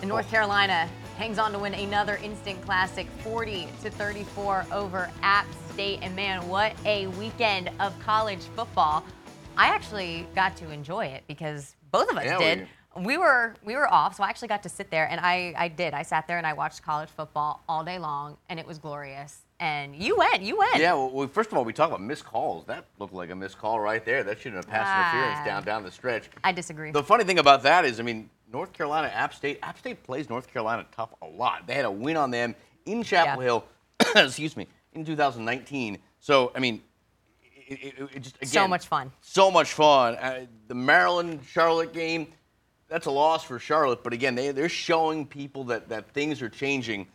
[0.00, 0.30] And North oh.
[0.30, 5.98] Carolina hangs on to win another instant classic 40 to 34 over App State.
[6.00, 9.04] And man, what a weekend of college football.
[9.54, 12.68] I actually got to enjoy it because both of us Yeah, did.
[12.98, 15.68] We were we were off, so I actually got to sit there and I, I
[15.68, 15.92] did.
[15.92, 19.42] I sat there and I watched college football all day long and it was glorious.
[19.58, 20.76] And you went, you went.
[20.76, 22.66] Yeah, well, well, first of all, we talk about missed calls.
[22.66, 24.22] That looked like a missed call right there.
[24.22, 25.12] That shouldn't have passed Ah.
[25.16, 26.28] interference down down the stretch.
[26.44, 26.90] I disagree.
[26.90, 30.28] The funny thing about that is, I mean, North Carolina, App State, App State plays
[30.28, 31.66] North Carolina tough a lot.
[31.66, 33.46] They had a win on them in Chapel Yeah.
[33.46, 33.64] Hill,
[34.26, 35.98] excuse me, in 2019.
[36.20, 36.82] So, I mean,
[37.68, 39.10] it, it, it just again, So much fun.
[39.22, 40.16] So much fun.
[40.16, 42.28] Uh, the Maryland Charlotte game,
[42.88, 44.04] that's a loss for Charlotte.
[44.04, 47.08] But again, they, they're showing people that, that things are changing.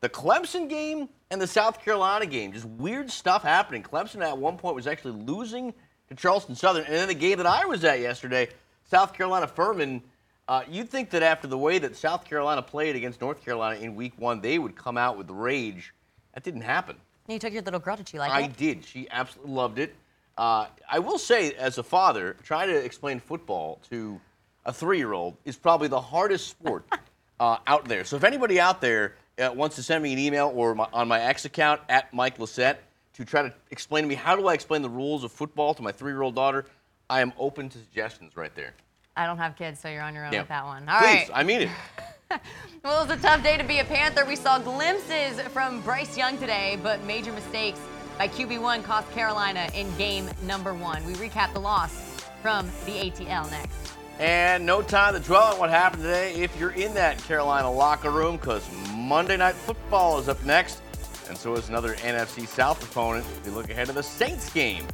[0.00, 3.82] The Clemson game and the South Carolina game, just weird stuff happening.
[3.82, 5.72] Clemson at one point was actually losing
[6.08, 6.84] to Charleston Southern.
[6.84, 8.48] And then the game that I was at yesterday,
[8.90, 10.02] South Carolina Furman,
[10.48, 13.94] uh, you'd think that after the way that South Carolina played against North Carolina in
[13.94, 15.94] week one, they would come out with rage.
[16.34, 16.96] That didn't happen.
[17.28, 17.96] You took your little girl.
[17.96, 18.56] Did she like I it?
[18.56, 18.84] did.
[18.84, 19.94] She absolutely loved it.
[20.36, 24.20] Uh, I will say, as a father, trying to explain football to
[24.64, 26.84] a three-year-old is probably the hardest sport
[27.40, 28.04] uh, out there.
[28.04, 31.08] So if anybody out there uh, wants to send me an email or my, on
[31.08, 32.76] my X account at Mike Lissette
[33.14, 35.82] to try to explain to me how do I explain the rules of football to
[35.82, 36.66] my three-year-old daughter,
[37.08, 38.74] I am open to suggestions right there.
[39.16, 40.40] I don't have kids, so you're on your own Yeah.
[40.40, 40.88] with that one.
[40.88, 41.26] All right.
[41.26, 41.70] Please, I mean it.
[42.84, 44.24] Well, it was a tough day to be a Panther.
[44.24, 47.80] We saw glimpses from Bryce Young today, but major mistakes
[48.16, 51.04] by QB1 cost Carolina in game number one.
[51.04, 51.92] We recap the loss
[52.40, 53.99] from the ATL next.
[54.20, 58.10] And no time to dwell on what happened today if you're in that Carolina locker
[58.10, 60.82] room because Monday Night Football is up next.
[61.30, 63.24] And so is another NFC South opponent.
[63.46, 64.84] We look ahead to the Saints game.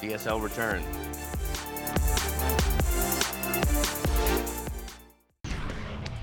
[0.00, 0.86] CSL returns.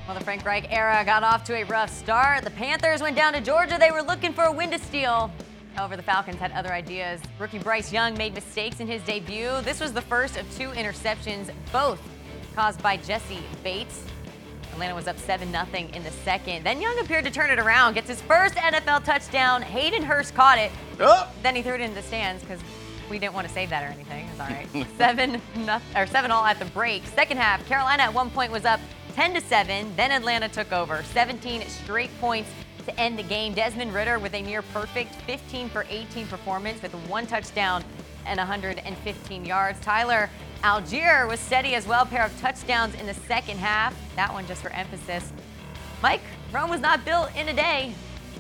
[0.08, 2.44] Well, the Frank Reich era got off to a rough start.
[2.44, 3.78] The Panthers went down to Georgia.
[3.80, 5.32] They were looking for a win to steal.
[5.76, 7.22] However, the Falcons had other ideas.
[7.38, 9.62] Rookie Bryce Young made mistakes in his debut.
[9.62, 12.00] This was the first of two interceptions, both
[12.56, 14.04] caused by Jessie Bates.
[14.72, 16.64] Atlanta was up 7 0 in the second.
[16.64, 19.62] Then Young appeared to turn it around, gets his first NFL touchdown.
[19.62, 20.72] Hayden Hurst caught it.
[21.00, 21.32] Oh!
[21.44, 22.60] Then he threw it into the stands because
[23.10, 24.28] we didn't want to save that or anything.
[24.30, 24.88] It's all right.
[24.98, 27.06] seven noth- or seven all at the break.
[27.06, 28.80] Second half, Carolina at one point was up
[29.14, 29.96] 10 to seven.
[29.96, 32.50] Then Atlanta took over, 17 straight points
[32.86, 33.54] to end the game.
[33.54, 37.84] Desmond Ridder with a near perfect 15 for 18 performance with one touchdown
[38.26, 39.80] and 115 yards.
[39.80, 40.30] Tyler
[40.64, 43.96] Allgeier was steady as well, pair of touchdowns in the second half.
[44.16, 45.32] That one just for emphasis.
[46.02, 47.94] Mike, Rome was not built in a day.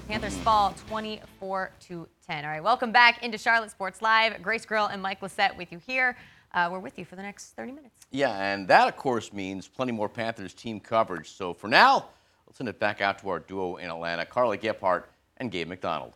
[0.07, 2.45] Panthers fall 24 to 10.
[2.45, 4.41] All right, welcome back into Charlotte Sports Live.
[4.41, 6.17] Grace Grill and Mike Lissette with you here.
[6.53, 7.95] Uh, we're with you for the next 30 minutes.
[8.11, 11.31] Yeah, and that, of course, means plenty more Panthers team coverage.
[11.31, 12.09] So for now,
[12.53, 15.05] Let's send it back out to our duo in Atlanta, Carly Gephardt
[15.37, 16.13] and Gabe McDonald.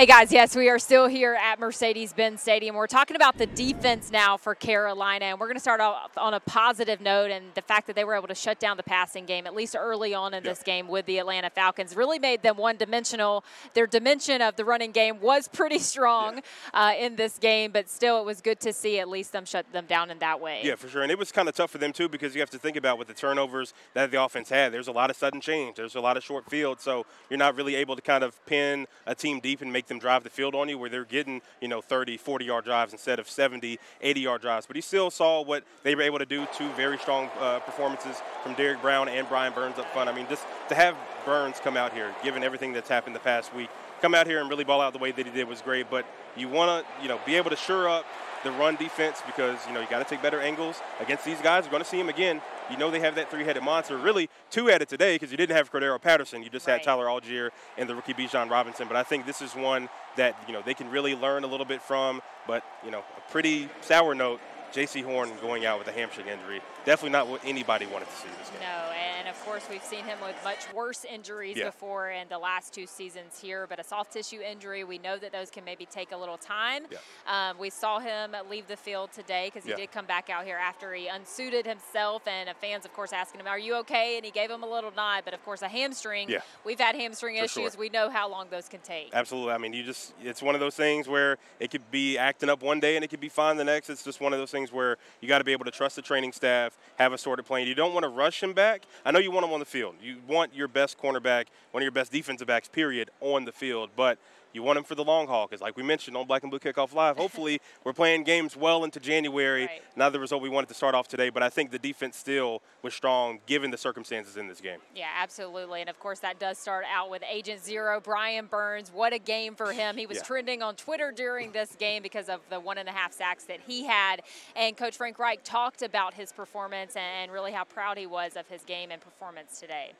[0.00, 2.74] Hey guys, yes, we are still here at Mercedes Benz Stadium.
[2.74, 6.32] We're talking about the defense now for Carolina, and we're going to start off on
[6.32, 7.30] a positive note.
[7.30, 9.76] And the fact that they were able to shut down the passing game, at least
[9.78, 13.44] early on in this game with the Atlanta Falcons, really made them one dimensional.
[13.74, 16.40] Their dimension of the running game was pretty strong yeah.
[16.82, 19.70] uh, in this game, but still, it was good to see at least them shut
[19.70, 20.62] them down in that way.
[20.64, 21.02] Yeah, for sure.
[21.02, 22.96] And it was kind of tough for them, too, because you have to think about
[22.96, 24.72] with the turnovers that the offense had.
[24.72, 27.54] There's a lot of sudden change, there's a lot of short field, so you're not
[27.54, 30.54] really able to kind of pin a team deep and make them drive the field
[30.54, 34.20] on you where they're getting, you know, 30, 40 yard drives instead of 70, 80
[34.20, 34.66] yard drives.
[34.66, 36.46] But he still saw what they were able to do.
[36.56, 40.08] Two very strong uh, performances from Derrick Brown and Brian Burns up front.
[40.08, 43.54] I mean, just to have Burns come out here, given everything that's happened the past
[43.54, 43.68] week,
[44.00, 45.90] come out here and really ball out the way that he did was great.
[45.90, 48.06] But you want to, you know, be able to sure up
[48.44, 51.64] the run defense because you know you got to take better angles against these guys.
[51.64, 52.40] We're going to see them again.
[52.70, 53.96] You know they have that three-headed monster.
[53.96, 56.42] Really, two-headed today because you didn't have Cordarrelle Patterson.
[56.42, 56.74] You just right.
[56.74, 58.88] had Tyler Allgeier and the rookie Bijan Robinson.
[58.88, 61.66] But I think this is one that you know they can really learn a little
[61.66, 62.22] bit from.
[62.46, 64.40] But you know, a pretty sour note
[64.72, 66.60] Jaycee Horn going out with a hamstring injury.
[66.84, 68.60] Definitely not what anybody wanted to see this game.
[68.60, 71.66] No, and of course we've seen him with much worse injuries yeah.
[71.66, 73.66] before in the last two seasons here.
[73.68, 76.84] But a soft tissue injury, we know that those can maybe take a little time.
[76.90, 77.50] Yeah.
[77.50, 79.76] Um, we saw him leave the field today because he yeah.
[79.76, 83.46] did come back out here after he unsuited himself, and fans, of course, asking him,
[83.46, 85.22] "Are you okay?" And he gave him a little nod.
[85.24, 86.30] But of course, a hamstring.
[86.30, 86.40] Yeah.
[86.64, 87.72] We've had hamstring For issues.
[87.72, 87.80] Sure.
[87.80, 89.10] We know how long those can take.
[89.12, 89.52] Absolutely.
[89.52, 92.80] I mean, you just—it's one of those things where it could be acting up one
[92.80, 93.90] day and it could be fine the next.
[93.90, 95.96] It's just one of those things things where you got to be able to trust
[95.96, 97.66] the training staff, have a sorted plan.
[97.66, 98.82] You don't want to rush him back.
[99.04, 99.96] I know you want him on the field.
[100.02, 103.90] You want your best cornerback, one of your best defensive backs, period, on the field.
[103.96, 104.18] But
[104.52, 106.58] you want him for the long haul because, like we mentioned on Black and Blue
[106.58, 109.66] Kickoff Live, hopefully we're playing games well into January.
[109.66, 109.82] Right.
[109.96, 112.62] Not the result we wanted to start off today, but I think the defense still
[112.82, 114.78] was strong given the circumstances in this game.
[114.94, 115.80] Yeah, absolutely.
[115.80, 118.90] And of course, that does start out with Agent Zero, Brian Burns.
[118.92, 119.96] What a game for him.
[119.96, 120.22] He was yeah.
[120.24, 123.60] trending on Twitter during this game because of the one and a half sacks that
[123.66, 124.22] he had.
[124.56, 128.48] And Coach Frank Reich talked about his performance and really how proud he was of
[128.48, 129.92] his game and performance today.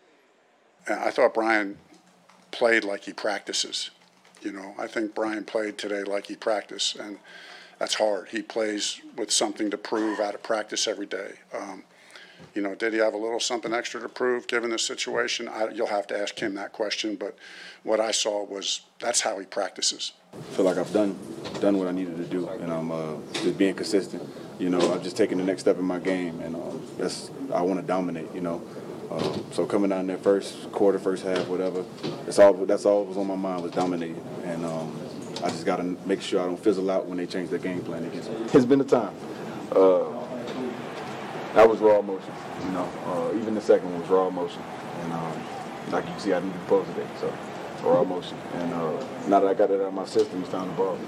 [0.89, 1.77] I thought Brian
[2.51, 3.91] played like he practices.
[4.42, 7.18] You know, I think Brian played today like he practiced, and
[7.79, 8.29] that's hard.
[8.29, 11.33] He plays with something to prove out of practice every day.
[11.55, 11.85] Um,
[12.55, 15.48] you know, did he have a little something extra to prove given the situation?
[15.48, 17.16] I, you'll have to ask him that question.
[17.16, 17.37] But
[17.83, 20.12] what I saw was that's how he practices.
[20.33, 21.18] I feel like I've done
[21.61, 24.22] done what I needed to do, and I'm uh, just being consistent.
[24.59, 27.62] You know, I've just taken the next step in my game, and um, that's I
[27.62, 28.33] want to dominate.
[28.35, 28.62] You know,
[29.11, 31.85] um, so coming down there first quarter, first half, whatever,
[32.25, 32.53] that's all.
[32.53, 34.96] That's all was on my mind was dominating, and um,
[35.42, 37.81] I just got to make sure I don't fizzle out when they change their game
[37.83, 38.37] plan against me.
[38.53, 39.14] It's been a time.
[39.73, 40.05] Uh,
[41.55, 42.33] that was raw emotion,
[42.64, 42.88] you know.
[43.07, 44.62] Uh, even the second one was raw emotion,
[45.03, 45.42] and um,
[45.90, 47.33] like you can see, I didn't do post today, so
[47.83, 48.38] raw emotion.
[48.55, 48.92] And uh,
[49.27, 50.99] now that I got it out of my system, it's time to ball.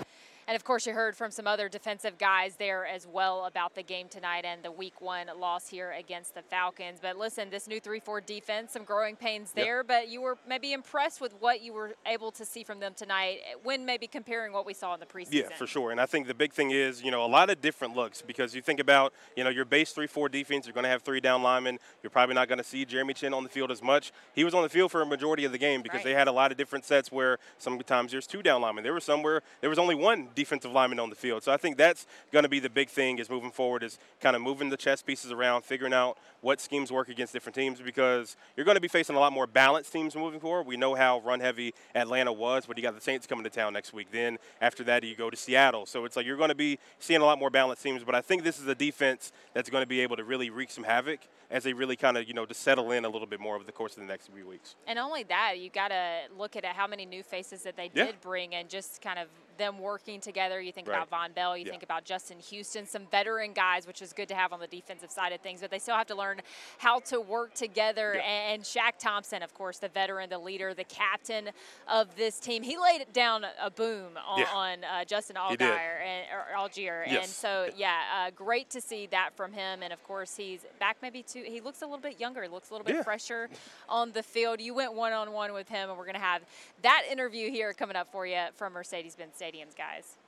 [0.49, 3.83] And of course, you heard from some other defensive guys there as well about the
[3.83, 6.99] game tonight and the week one loss here against the Falcons.
[7.01, 9.87] But listen, this new 3 4 defense, some growing pains there, yep.
[9.87, 13.39] but you were maybe impressed with what you were able to see from them tonight
[13.63, 15.33] when maybe comparing what we saw in the preseason.
[15.33, 15.91] Yeah, for sure.
[15.91, 18.55] And I think the big thing is, you know, a lot of different looks because
[18.55, 21.21] you think about, you know, your base 3 4 defense, you're going to have three
[21.21, 21.79] down linemen.
[22.03, 24.13] You're probably not going to see Jeremy Chinn on the field as much.
[24.35, 26.05] He was on the field for a majority of the game because right.
[26.05, 28.83] they had a lot of different sets where sometimes there's two down linemen.
[28.83, 31.43] There was somewhere there was only one defensive lineman on the field.
[31.43, 34.37] So I think that's going to be the big thing is moving forward is kind
[34.37, 38.37] of moving the chess pieces around, figuring out what schemes work against different teams because
[38.57, 40.67] you're going to be facing a lot more balanced teams moving forward.
[40.67, 43.73] We know how run heavy Atlanta was, but you got the Saints coming to town
[43.73, 44.09] next week.
[44.11, 45.87] Then after that, you go to Seattle.
[45.87, 48.03] So it's like you're going to be seeing a lot more balanced teams.
[48.05, 50.71] But I think this is a defense that's going to be able to really wreak
[50.71, 53.39] some havoc as they really kind of, you know, to settle in a little bit
[53.39, 54.75] more over the course of the next few weeks.
[54.87, 58.07] And only that, you got to look at how many new faces that they yeah.
[58.07, 60.61] did bring and just kind of them working together.
[60.61, 61.03] You think right.
[61.07, 61.71] about Vonn Bell, you yeah.
[61.71, 65.11] think about Justin Houston, some veteran guys, which is good to have on the defensive
[65.11, 66.41] side of things, but they still have to learn
[66.79, 68.15] how to work together.
[68.17, 68.53] Yeah.
[68.53, 71.51] And Shaq Thompson, of course, the veteran, the leader, the captain
[71.89, 74.47] of this team, he laid down a boom on, yeah.
[74.55, 77.05] on uh, Justin Allgaier and Allgeier.
[77.07, 77.25] Yes.
[77.25, 79.83] And so, yeah, uh, great to see that from him.
[79.83, 82.75] And of course, he's back maybe to, he looks a little bit younger, looks a
[82.75, 83.49] little bit fresher
[83.89, 84.61] on the field.
[84.61, 86.43] You went one on one with him, and we're going to have
[86.83, 90.19] that interview here coming up for you from Mercedes Benz Stadiums, guys.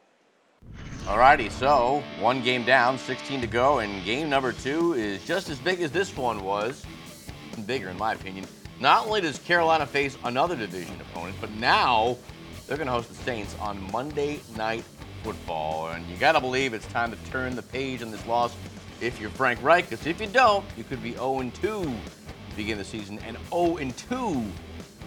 [1.04, 5.58] Alrighty, so one game down, 16 to go, and game number two is just as
[5.60, 6.84] big as this one was.
[7.64, 8.44] Bigger, in my opinion.
[8.80, 12.16] Not only does Carolina face another division opponent, but now
[12.66, 14.82] they're going to host the Saints on Monday Night
[15.22, 15.90] Football.
[15.90, 18.56] And you got to believe it's time to turn the page on this loss
[19.00, 21.96] if you're Frank Reich, because if you don't, you could be 0 2 to
[22.56, 24.44] begin the season, and 0 2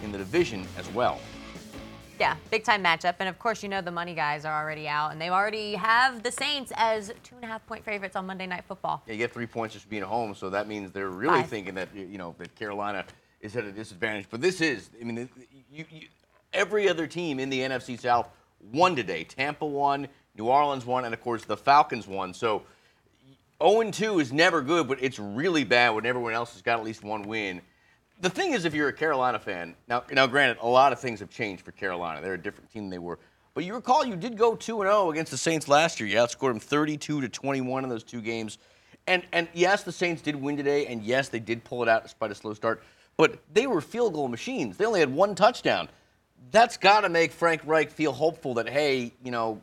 [0.01, 1.19] in the division as well.
[2.19, 3.15] Yeah, big time matchup.
[3.19, 6.23] And of course, you know the money guys are already out, and they already have
[6.23, 9.03] the Saints as two and a half point favorites on Monday Night Football.
[9.05, 11.49] Yeah, you get three points just being at home, so that means they're really Five.
[11.49, 13.05] thinking that you know that Carolina
[13.41, 14.27] is at a disadvantage.
[14.29, 15.29] But this is, I mean,
[15.71, 16.07] you, you,
[16.53, 18.29] every other team in the NFC South
[18.73, 19.23] won today.
[19.23, 22.33] Tampa won, New Orleans won, and of course the Falcons won.
[22.33, 22.63] So
[23.61, 26.85] 0 2 is never good, but it's really bad when everyone else has got at
[26.85, 27.61] least one win.
[28.19, 31.19] The thing is, if you're a Carolina fan, now, now granted, a lot of things
[31.19, 32.19] have changed for Carolina.
[32.19, 33.19] They're a different team than they were.
[33.53, 36.09] But you recall you did go 2 0 against the Saints last year.
[36.09, 38.57] You outscored them 32 to 21 in those two games.
[39.05, 42.03] And, and yes, the Saints did win today, and yes, they did pull it out
[42.03, 42.83] despite a slow start.
[43.17, 44.77] But they were field goal machines.
[44.77, 45.87] They only had one touchdown.
[46.51, 49.61] That's got to make Frank Reich feel hopeful that, hey, you know,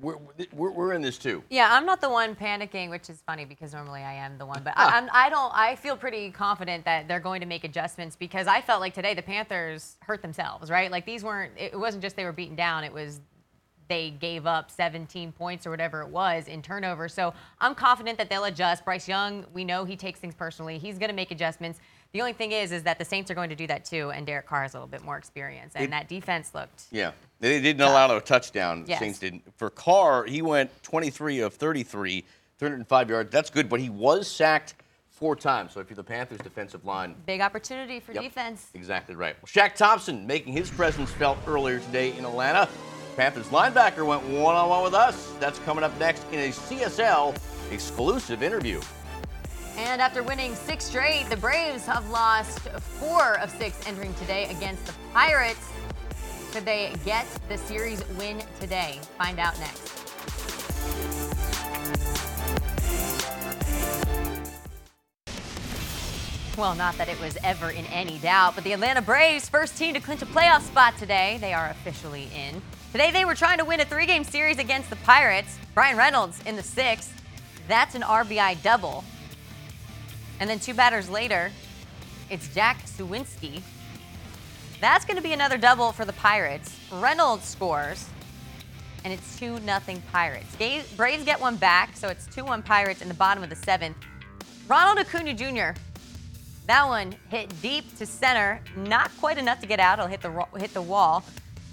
[0.00, 0.16] we're,
[0.52, 1.42] we're, we're in this too.
[1.50, 4.62] Yeah, I'm not the one panicking, which is funny because normally I am the one.
[4.62, 5.52] But I, I'm, I don't.
[5.54, 9.14] I feel pretty confident that they're going to make adjustments because I felt like today
[9.14, 10.90] the Panthers hurt themselves, right?
[10.90, 11.52] Like these weren't.
[11.56, 12.84] It wasn't just they were beaten down.
[12.84, 13.20] It was
[13.88, 17.08] they gave up 17 points or whatever it was in turnover.
[17.08, 18.84] So I'm confident that they'll adjust.
[18.84, 20.78] Bryce Young, we know he takes things personally.
[20.78, 21.80] He's going to make adjustments.
[22.14, 24.24] The only thing is, is that the Saints are going to do that too, and
[24.24, 26.84] Derek Carr has a little bit more experience, and It- that defense looked.
[26.92, 28.84] Yeah, they didn't allow a touchdown.
[28.86, 29.00] Yes.
[29.00, 29.42] Saints didn't.
[29.58, 32.24] For Carr, he went 23 of 33,
[32.56, 33.32] 305 yards.
[33.32, 34.74] That's good, but he was sacked
[35.10, 35.72] four times.
[35.72, 38.22] So if you're the Panthers' defensive line, Big opportunity for Yep.
[38.22, 38.66] defense.
[38.74, 39.34] exactly right.
[39.42, 42.68] Well, Shaq Thompson making his presence felt earlier today in Atlanta.
[43.16, 45.32] Panthers linebacker went one-on-one with us.
[45.40, 47.34] That's coming up next in a CSL
[47.72, 48.80] exclusive interview.
[49.76, 54.86] And after winning six straight, the Braves have lost four of six entering today against
[54.86, 55.68] the Pirates.
[56.52, 59.00] Could they get the series win today?
[59.18, 59.90] Find out next.
[66.56, 69.94] Well, not that it was ever in any doubt, but the Atlanta Braves, first team
[69.94, 72.62] to clinch a playoff spot today, they are officially in.
[72.92, 75.58] Today they were trying to win a three game series against the Pirates.
[75.74, 77.12] Bryan Reynolds in the sixth.
[77.66, 79.02] That's an RBI double.
[80.40, 81.50] And then two batters later,
[82.30, 83.62] it's Jack Suwinski.
[84.80, 86.78] That's going to be another double for the Pirates.
[86.92, 88.08] Reynolds scores,
[89.04, 89.80] and it's 2 0
[90.12, 90.56] Pirates.
[90.96, 93.96] Braves get one back, so it's 2 1 Pirates in the bottom of the seventh.
[94.66, 95.78] Ronald Acuna Jr.
[96.66, 99.98] That one hit deep to center, not quite enough to get out.
[99.98, 101.22] It'll hit the hit the wall.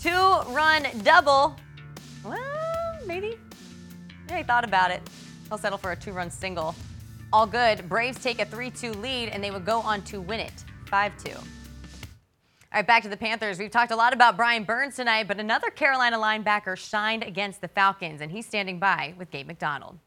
[0.02, 0.10] Two
[0.50, 1.56] run double.
[2.24, 3.38] Well, maybe.
[4.30, 5.02] Yeah, he thought about it.
[5.47, 6.76] He'll settle for a two run single.
[7.34, 7.88] All good.
[7.88, 11.24] Braves take a 3 2 lead, and they would go on to win it 5
[11.24, 11.32] 2.
[11.34, 13.60] All right, back to the Panthers.
[13.60, 17.67] We've talked a lot about Brian Burns tonight, but another Carolina linebacker shined against the
[17.67, 20.00] Falcons, and he's standing by with Gabe McDonald.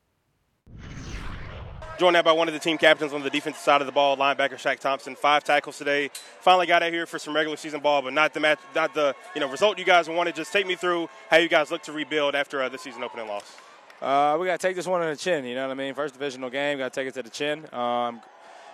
[1.99, 4.17] Joined now by one of the team captains on the defensive side of the ball,
[4.17, 5.15] linebacker Shaq Thompson.
[5.15, 6.11] Five tackles today.
[6.41, 9.15] Finally got out here for some regular season ball, but not the match, not the
[9.35, 10.35] you know result you guys wanted.
[10.35, 13.29] Just take me through how you guys look to rebuild after uh, the season opening
[13.29, 13.57] loss.
[14.05, 15.47] Uh, we got to take this one on the chin.
[15.47, 15.95] You know what I mean?
[15.95, 17.67] First divisional game, got to take it to the chin.
[17.73, 18.21] Um,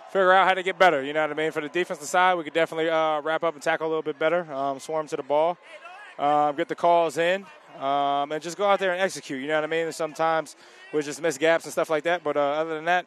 [0.09, 1.01] figure out how to get better.
[1.01, 1.51] You know what I mean?
[1.51, 4.19] For the defensive side, we could definitely uh, wrap up and tackle a little bit
[4.19, 5.57] better, um, swarm to the ball,
[6.19, 7.45] um, get the calls in,
[7.79, 9.41] um, and just go out there and execute.
[9.41, 9.89] You know what I mean?
[9.93, 10.57] Sometimes
[10.93, 12.25] we just miss gaps and stuff like that.
[12.25, 13.05] But uh, other than that,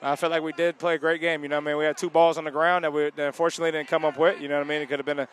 [0.00, 1.42] I felt like we did play a great game.
[1.42, 1.78] You know what I mean?
[1.78, 4.40] We had two balls on the ground that we that unfortunately didn't come up with.
[4.40, 4.80] You know what I mean?
[4.80, 5.28] It could have been a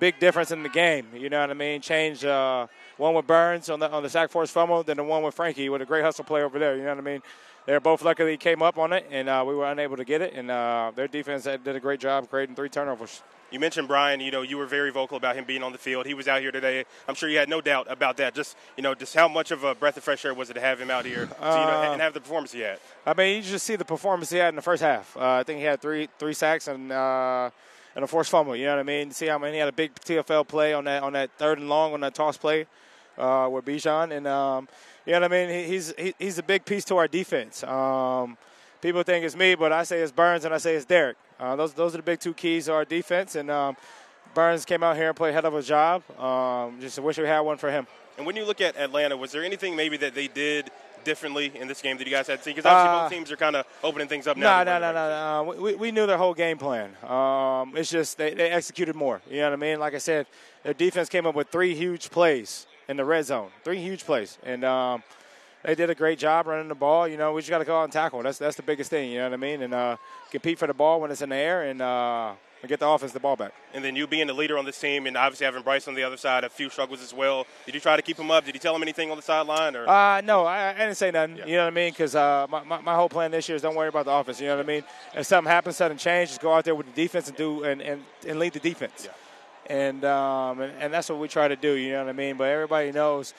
[0.00, 1.06] big difference in the game.
[1.14, 1.80] You know what I mean?
[1.80, 2.66] Change uh,
[2.96, 5.68] one with Burns on the on the sack force fumble, then the one with Frankie
[5.68, 6.76] with a great hustle play over there.
[6.76, 7.22] You know what I mean?
[7.66, 10.34] They're both luckily came up on it, and uh, we were unable to get it.
[10.34, 13.22] And uh, their defense did a great job creating three turnovers.
[13.50, 14.20] You mentioned Brian.
[14.20, 16.06] You know, you were very vocal about him being on the field.
[16.06, 16.84] He was out here today.
[17.08, 18.34] I'm sure you had no doubt about that.
[18.34, 20.60] Just you know, just how much of a breath of fresh air was it to
[20.60, 22.78] have him out here, so, you know, Uh, and have the performance he had.
[23.04, 25.16] I mean, you just see the performance he had in the first half.
[25.16, 27.50] Uh, I think he had three three sacks and uh,
[27.94, 28.54] and a forced fumble.
[28.56, 29.10] You know what I mean?
[29.10, 31.68] See how many he had a big TFL play on that on that third and
[31.68, 32.66] long on that toss play
[33.18, 34.68] uh, with Bijan, and um,
[35.04, 35.48] you know what I mean?
[35.50, 37.62] He, he's he, he's a big piece to our defense.
[37.64, 38.36] Um,
[38.80, 41.16] people think it's me, but I say it's Burns and I say it's Derrick.
[41.38, 43.76] Uh, those those are the big two keys to our defense, and um,
[44.34, 46.02] Burns came out here and played a hell of a job.
[46.20, 47.86] Um, just wish we had one for him.
[48.18, 50.70] And when you look at Atlanta, was there anything maybe that they did
[51.04, 52.50] differently in this game that you guys had to see?
[52.50, 54.64] Because obviously Uh, both teams are kind of opening things up No, now.
[54.64, 55.62] no, no, no, no.
[55.62, 56.96] We, we knew their whole game plan.
[57.04, 59.20] Um, it's just they, they executed more.
[59.30, 59.78] You know what I mean?
[59.78, 60.26] Like I said,
[60.64, 63.50] their defense came up with three huge plays in the red zone.
[63.64, 65.02] Three huge plays, and um,
[65.62, 67.08] they did a great job running the ball.
[67.08, 68.22] You know, we just got to go out and tackle.
[68.22, 69.10] That's that's the biggest thing.
[69.10, 69.62] You know what I mean?
[69.62, 69.96] And uh,
[70.30, 73.12] compete for the ball when it's in the air, and uh, and get the offense
[73.12, 73.52] the ball back.
[73.74, 76.02] And then you being the leader on this team, and obviously having Bryce on the
[76.02, 77.46] other side, a few struggles as well.
[77.64, 78.44] Did you try to keep him up?
[78.44, 79.76] Did you tell him anything on the sideline?
[79.76, 81.38] Or uh, no, I, I didn't say nothing.
[81.38, 81.46] Yeah.
[81.46, 81.90] You know what I mean?
[81.90, 84.40] Because uh, my, my, my, whole plan this year is don't worry about the offense.
[84.40, 84.84] You know what I mean?
[85.14, 87.82] If something happens, sudden change, just go out there with the defense and do and,
[87.82, 89.02] and, and lead the defense.
[89.04, 89.12] Yeah.
[89.68, 91.72] And, um, and and that's what we try to do.
[91.72, 92.36] You know what I mean?
[92.36, 93.34] But everybody knows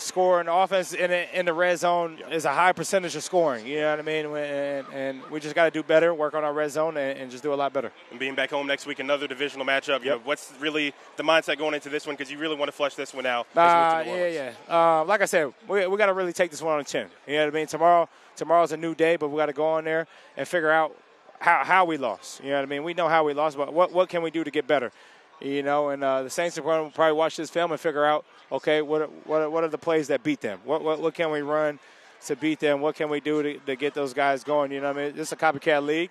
[0.00, 3.66] scoring offense in, in the red zone is a high percentage of scoring.
[3.66, 4.26] You know what I mean?
[4.26, 7.30] And, and we just got to do better, work on our red zone, and, and,
[7.30, 7.92] just do a lot better.
[8.10, 9.88] And being back home next week, another divisional matchup.
[9.98, 10.04] Yep.
[10.04, 12.16] You know, what's really the mindset going into this one?
[12.16, 13.46] Because you really want to flush this one out.
[13.56, 14.52] Uh, yeah, yeah.
[14.68, 17.08] Uh, like I said, we, we got to really take this one on the chin.
[17.26, 17.66] You know what I mean?
[17.66, 20.96] Tomorrow, tomorrow's a new day, but we got to go on there and figure out
[21.40, 22.42] how, how we lost.
[22.42, 22.84] You know what I mean?
[22.84, 24.92] We know how we lost, but what, what can we do to get better?
[25.40, 28.82] You know, and uh, the Saints will probably watch this film and figure out, okay,
[28.82, 30.58] what what what are the plays that beat them?
[30.64, 31.78] What what, what can we run
[32.26, 32.80] to beat them?
[32.80, 34.72] What can we do to, to get those guys going?
[34.72, 36.10] You know, I mean, it's a copycat league,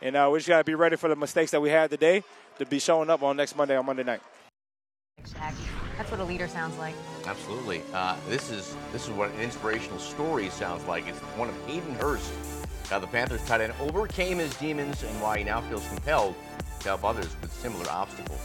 [0.00, 2.22] and uh, we just got to be ready for the mistakes that we had today
[2.58, 4.22] to be showing up on next Monday on Monday night.
[5.96, 6.94] That's what a leader sounds like.
[7.26, 7.82] Absolutely.
[7.92, 11.06] Uh, this is this is what an inspirational story sounds like.
[11.06, 12.32] It's one of Hayden Hurst.
[12.88, 16.34] How the Panthers tight end overcame his demons and why he now feels compelled
[16.84, 18.40] to help others with similar obstacles.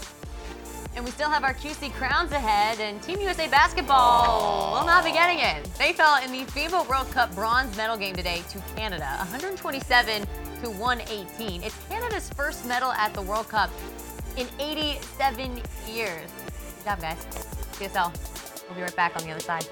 [0.96, 5.12] And we still have our QC crowns ahead, and Team USA basketball will not be
[5.12, 5.64] getting it.
[5.78, 10.22] They fell in the FIBA World Cup bronze medal game today to Canada, 127
[10.64, 11.64] to 118.
[11.64, 13.70] It's Canada's first medal at the World Cup
[14.36, 16.32] in 87 years.
[16.78, 17.18] Good job, guys.
[17.74, 18.12] CSL.
[18.68, 19.68] We'll be right back on the other side.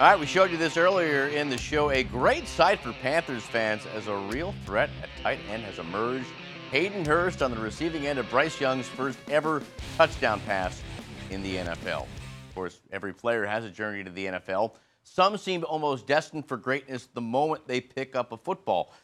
[0.00, 1.90] All right, we showed you this earlier in the show.
[1.90, 6.24] A great sight for Panthers fans as a real threat at tight end has emerged.
[6.70, 9.62] Hayden Hurst on the receiving end of Bryce Young's first ever
[9.98, 10.82] touchdown pass
[11.28, 12.04] in the NFL.
[12.04, 14.76] Of course, every player has a journey to the NFL.
[15.02, 18.94] Some seem almost destined for greatness the moment they pick up a football.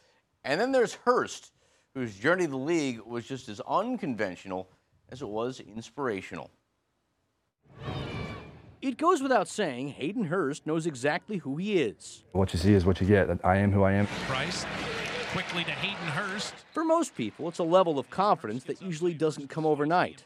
[0.45, 1.53] And then there's Hurst,
[1.93, 4.71] whose journey to the league was just as unconventional
[5.11, 6.51] as it was inspirational.
[8.87, 12.23] It goes without saying, Hayden Hurst knows exactly who he is.
[12.31, 13.29] What you see is what you get.
[13.43, 14.07] I am who I am.
[14.29, 14.65] Bryce
[15.33, 16.55] quickly to Hayden Hurst.
[16.73, 20.23] For most people, it's a level of confidence that usually doesn't come overnight.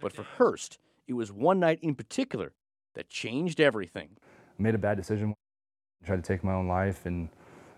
[0.00, 2.52] But for Hurst, it was one night in particular
[2.94, 4.08] that changed everything.
[4.58, 5.32] I made a bad decision,
[6.04, 7.28] tried to take my own life, and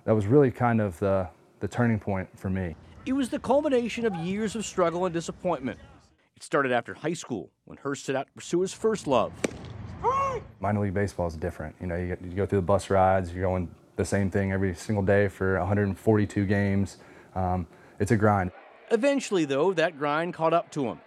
[0.07, 1.29] that was really kind of the,
[1.61, 2.75] the turning point for me.
[3.05, 5.79] It was the culmination of years of struggle and disappointment.
[6.35, 9.31] It started after high school when Hurst set out to pursue his first love
[10.61, 11.75] Minor league baseball is different.
[11.81, 14.75] You know, you, you go through the bus rides, you're going the same thing every
[14.75, 16.99] single day for 142 games.
[17.35, 17.67] Um,
[17.99, 18.53] it's a grind.
[18.91, 21.01] Eventually, though, that grind caught up to him.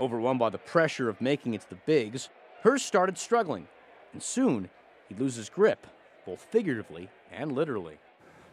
[0.00, 2.28] Overwhelmed by the pressure of making it to the bigs,
[2.62, 3.68] Hurst started struggling,
[4.12, 4.68] and soon
[5.08, 5.86] he'd lose his grip,
[6.26, 7.98] both figuratively and literally.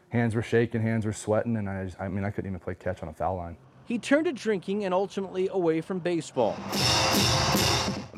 [0.09, 2.75] Hands were shaking, hands were sweating, and I, just, I mean, I couldn't even play
[2.75, 3.57] catch on a foul line.
[3.85, 6.55] He turned to drinking and ultimately away from baseball.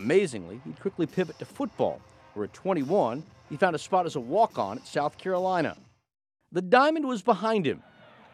[0.02, 2.02] Amazingly, he'd quickly pivot to football,
[2.34, 5.78] where at 21, he found a spot as a walk on at South Carolina.
[6.52, 7.84] The diamond was behind him,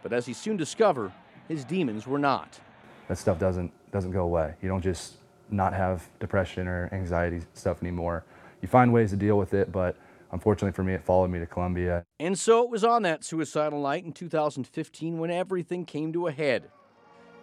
[0.01, 1.11] but as he soon discovered,
[1.49, 2.57] his demons were not.
[3.09, 4.53] That stuff doesn't, doesn't go away.
[4.61, 5.15] You don't just
[5.49, 8.23] not have depression or anxiety stuff anymore.
[8.61, 9.97] You find ways to deal with it, but
[10.31, 12.05] unfortunately for me, it followed me to Columbia.
[12.21, 16.31] And so it was on that suicidal night in 2015 when everything came to a
[16.31, 16.71] head.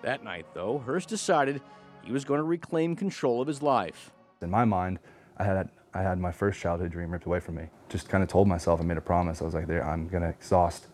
[0.01, 1.61] That night, though, Hurst decided
[2.03, 4.13] he was going to reclaim control of his life.
[4.45, 5.01] In my mind,
[5.39, 7.65] I had I had my first childhood dream ripped away from me.
[7.89, 9.41] Just kind of told myself and made a promise.
[9.41, 10.89] I was like, I'm going to exhaust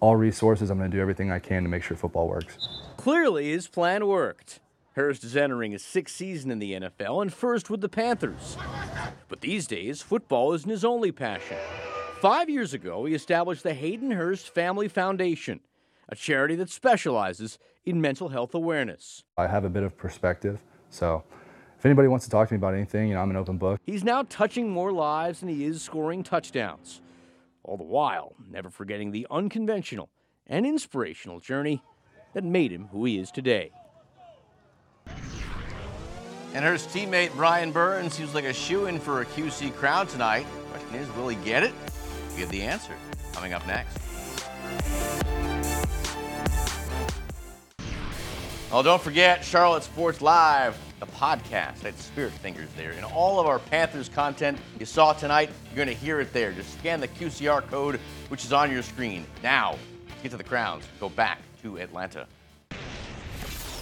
[0.00, 0.68] all resources.
[0.68, 2.68] I'm going to do everything I can to make sure football works.
[2.96, 4.58] Clearly, his plan worked.
[4.94, 8.58] Hurst is entering his sixth season in the NFL and first with the Panthers.
[9.28, 11.56] But these days, football isn't his only passion.
[12.20, 15.60] Five years ago, he established the Hayden Hurst Family Foundation,
[16.08, 19.24] a charity that specializes in mental health awareness.
[19.38, 21.24] I have a bit of perspective, so
[21.82, 23.80] if anybody wants to talk to me about anything, you know, I'm an open book.
[23.84, 27.02] He's now touching more lives than he is scoring touchdowns.
[27.64, 30.08] All the while, never forgetting the unconventional
[30.46, 31.82] and inspirational journey
[32.34, 33.72] that made him who he is today.
[36.54, 40.46] And her teammate Brian Burns seems like a shoe in for a QC crown tonight.
[40.70, 41.72] Question is, will he get it?
[42.30, 42.94] We get the answer
[43.32, 43.98] coming up next.
[48.70, 51.80] Oh, don't forget Charlotte Sports Live, the podcast.
[51.80, 52.92] That's Spirit Fingers there.
[52.92, 56.52] And all of our Panthers content you saw tonight, you're going to hear it there.
[56.52, 57.98] Just scan the QCR code,
[58.28, 59.26] which is on your screen.
[59.42, 59.76] Now,
[60.22, 60.84] get to the crowns.
[61.00, 62.26] Go back to Atlanta.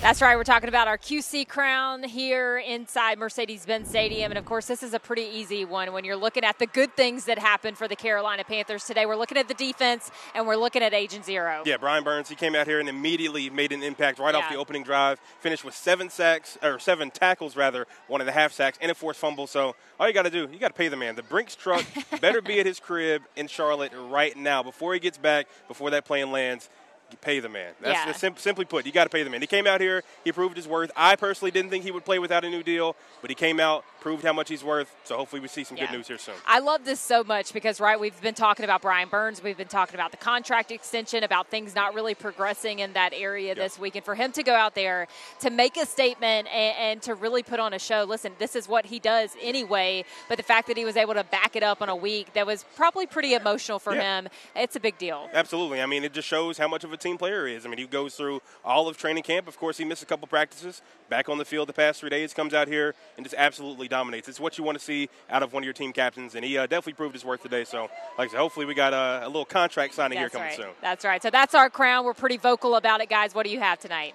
[0.01, 0.35] That's right.
[0.35, 4.33] We're talking about our QC crown here inside Mercedes Benz Stadium.
[4.33, 6.97] And of course, this is a pretty easy one when you're looking at the good
[6.97, 9.05] things that happened for the Carolina Panthers today.
[9.05, 11.65] We're looking at the defense and we're looking at Agent Zero.
[11.67, 14.57] Yeah, Brian Burns, he came out here and immediately made an impact right off the
[14.57, 15.21] opening drive.
[15.41, 18.95] Finished with seven sacks, or seven tackles rather, one and a half sacks, and a
[18.95, 19.47] forced fumble.
[19.47, 21.15] So all you got to do, you got to pay the man.
[21.15, 21.85] The Brinks truck
[22.23, 26.07] better be at his crib in Charlotte right now before he gets back, before that
[26.07, 26.71] plane lands.
[27.11, 27.73] You pay the man.
[27.81, 28.13] That's Yeah.
[28.13, 28.87] sim- simply put.
[28.87, 29.41] You got to pay the man.
[29.41, 30.03] He came out here.
[30.25, 30.91] He proved his worth.
[30.97, 33.85] I personally didn't think he would play without a new deal, but he came out,
[34.01, 34.95] proved how much he's worth.
[35.05, 35.87] So hopefully we see some Yeah.
[35.87, 36.35] good news here soon.
[36.47, 39.43] I love this so much because, right, we've been talking about Brian Burns.
[39.43, 43.55] We've been talking about the contract extension, about things not really progressing in that area
[43.55, 43.97] this week.
[43.97, 45.07] And for him to go out there
[45.41, 48.69] to make a statement and, and to really put on a show, listen, this is
[48.69, 50.05] what he does anyway.
[50.29, 52.47] But the fact that he was able to back it up on a week that
[52.47, 54.21] was probably pretty emotional for Yeah.
[54.21, 55.29] him, it's a big deal.
[55.33, 55.81] Absolutely.
[55.83, 57.67] I mean, it just shows how much of a team player he is.
[57.67, 59.47] I mean, he goes through all of training camp.
[59.49, 60.83] Of course, he missed a couple practices.
[61.09, 64.29] Back on the field the past three days, comes out here and just absolutely dominates.
[64.29, 66.57] It's what you want to see out of one of your team captains, and he
[66.57, 67.65] uh, definitely proved his worth today.
[67.65, 67.83] So,
[68.17, 70.57] like I said, hopefully we got a, a little contract signing here coming right.
[70.57, 70.71] soon.
[70.81, 71.23] That's right.
[71.23, 72.05] So that's our crown.
[72.05, 73.35] We're pretty vocal about it, guys.
[73.35, 74.15] What do you have tonight?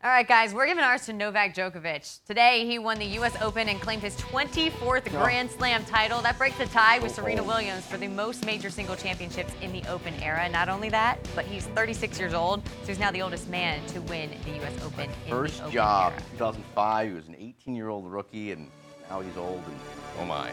[0.00, 2.24] All right, guys, we're giving ours to Novak Djokovic.
[2.24, 3.36] Today, he won the U.S.
[3.42, 6.22] Open and claimed his 24th Grand Slam title.
[6.22, 9.82] That breaks the tie with Serena Williams for the most major single championships in the
[9.88, 10.48] Open era.
[10.50, 14.00] Not only that, but he's 36 years old, so he's now the oldest man to
[14.02, 14.72] win the U.S.
[14.84, 16.22] Open in First the Open job, era.
[16.30, 17.08] 2005.
[17.08, 18.70] He was an 18-year-old rookie, and
[19.10, 19.62] now he's old.
[19.66, 19.76] And
[20.20, 20.50] oh my!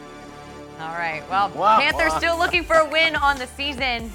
[0.79, 1.79] All right, well, Wow.
[1.79, 4.11] Panthers still looking for a win on the season.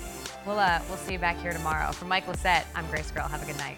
[0.47, 1.93] We'll, uh, we'll see you back here tomorrow.
[1.93, 3.27] For Mike Lissette, I'm Grace Girl.
[3.29, 3.77] Have a good night.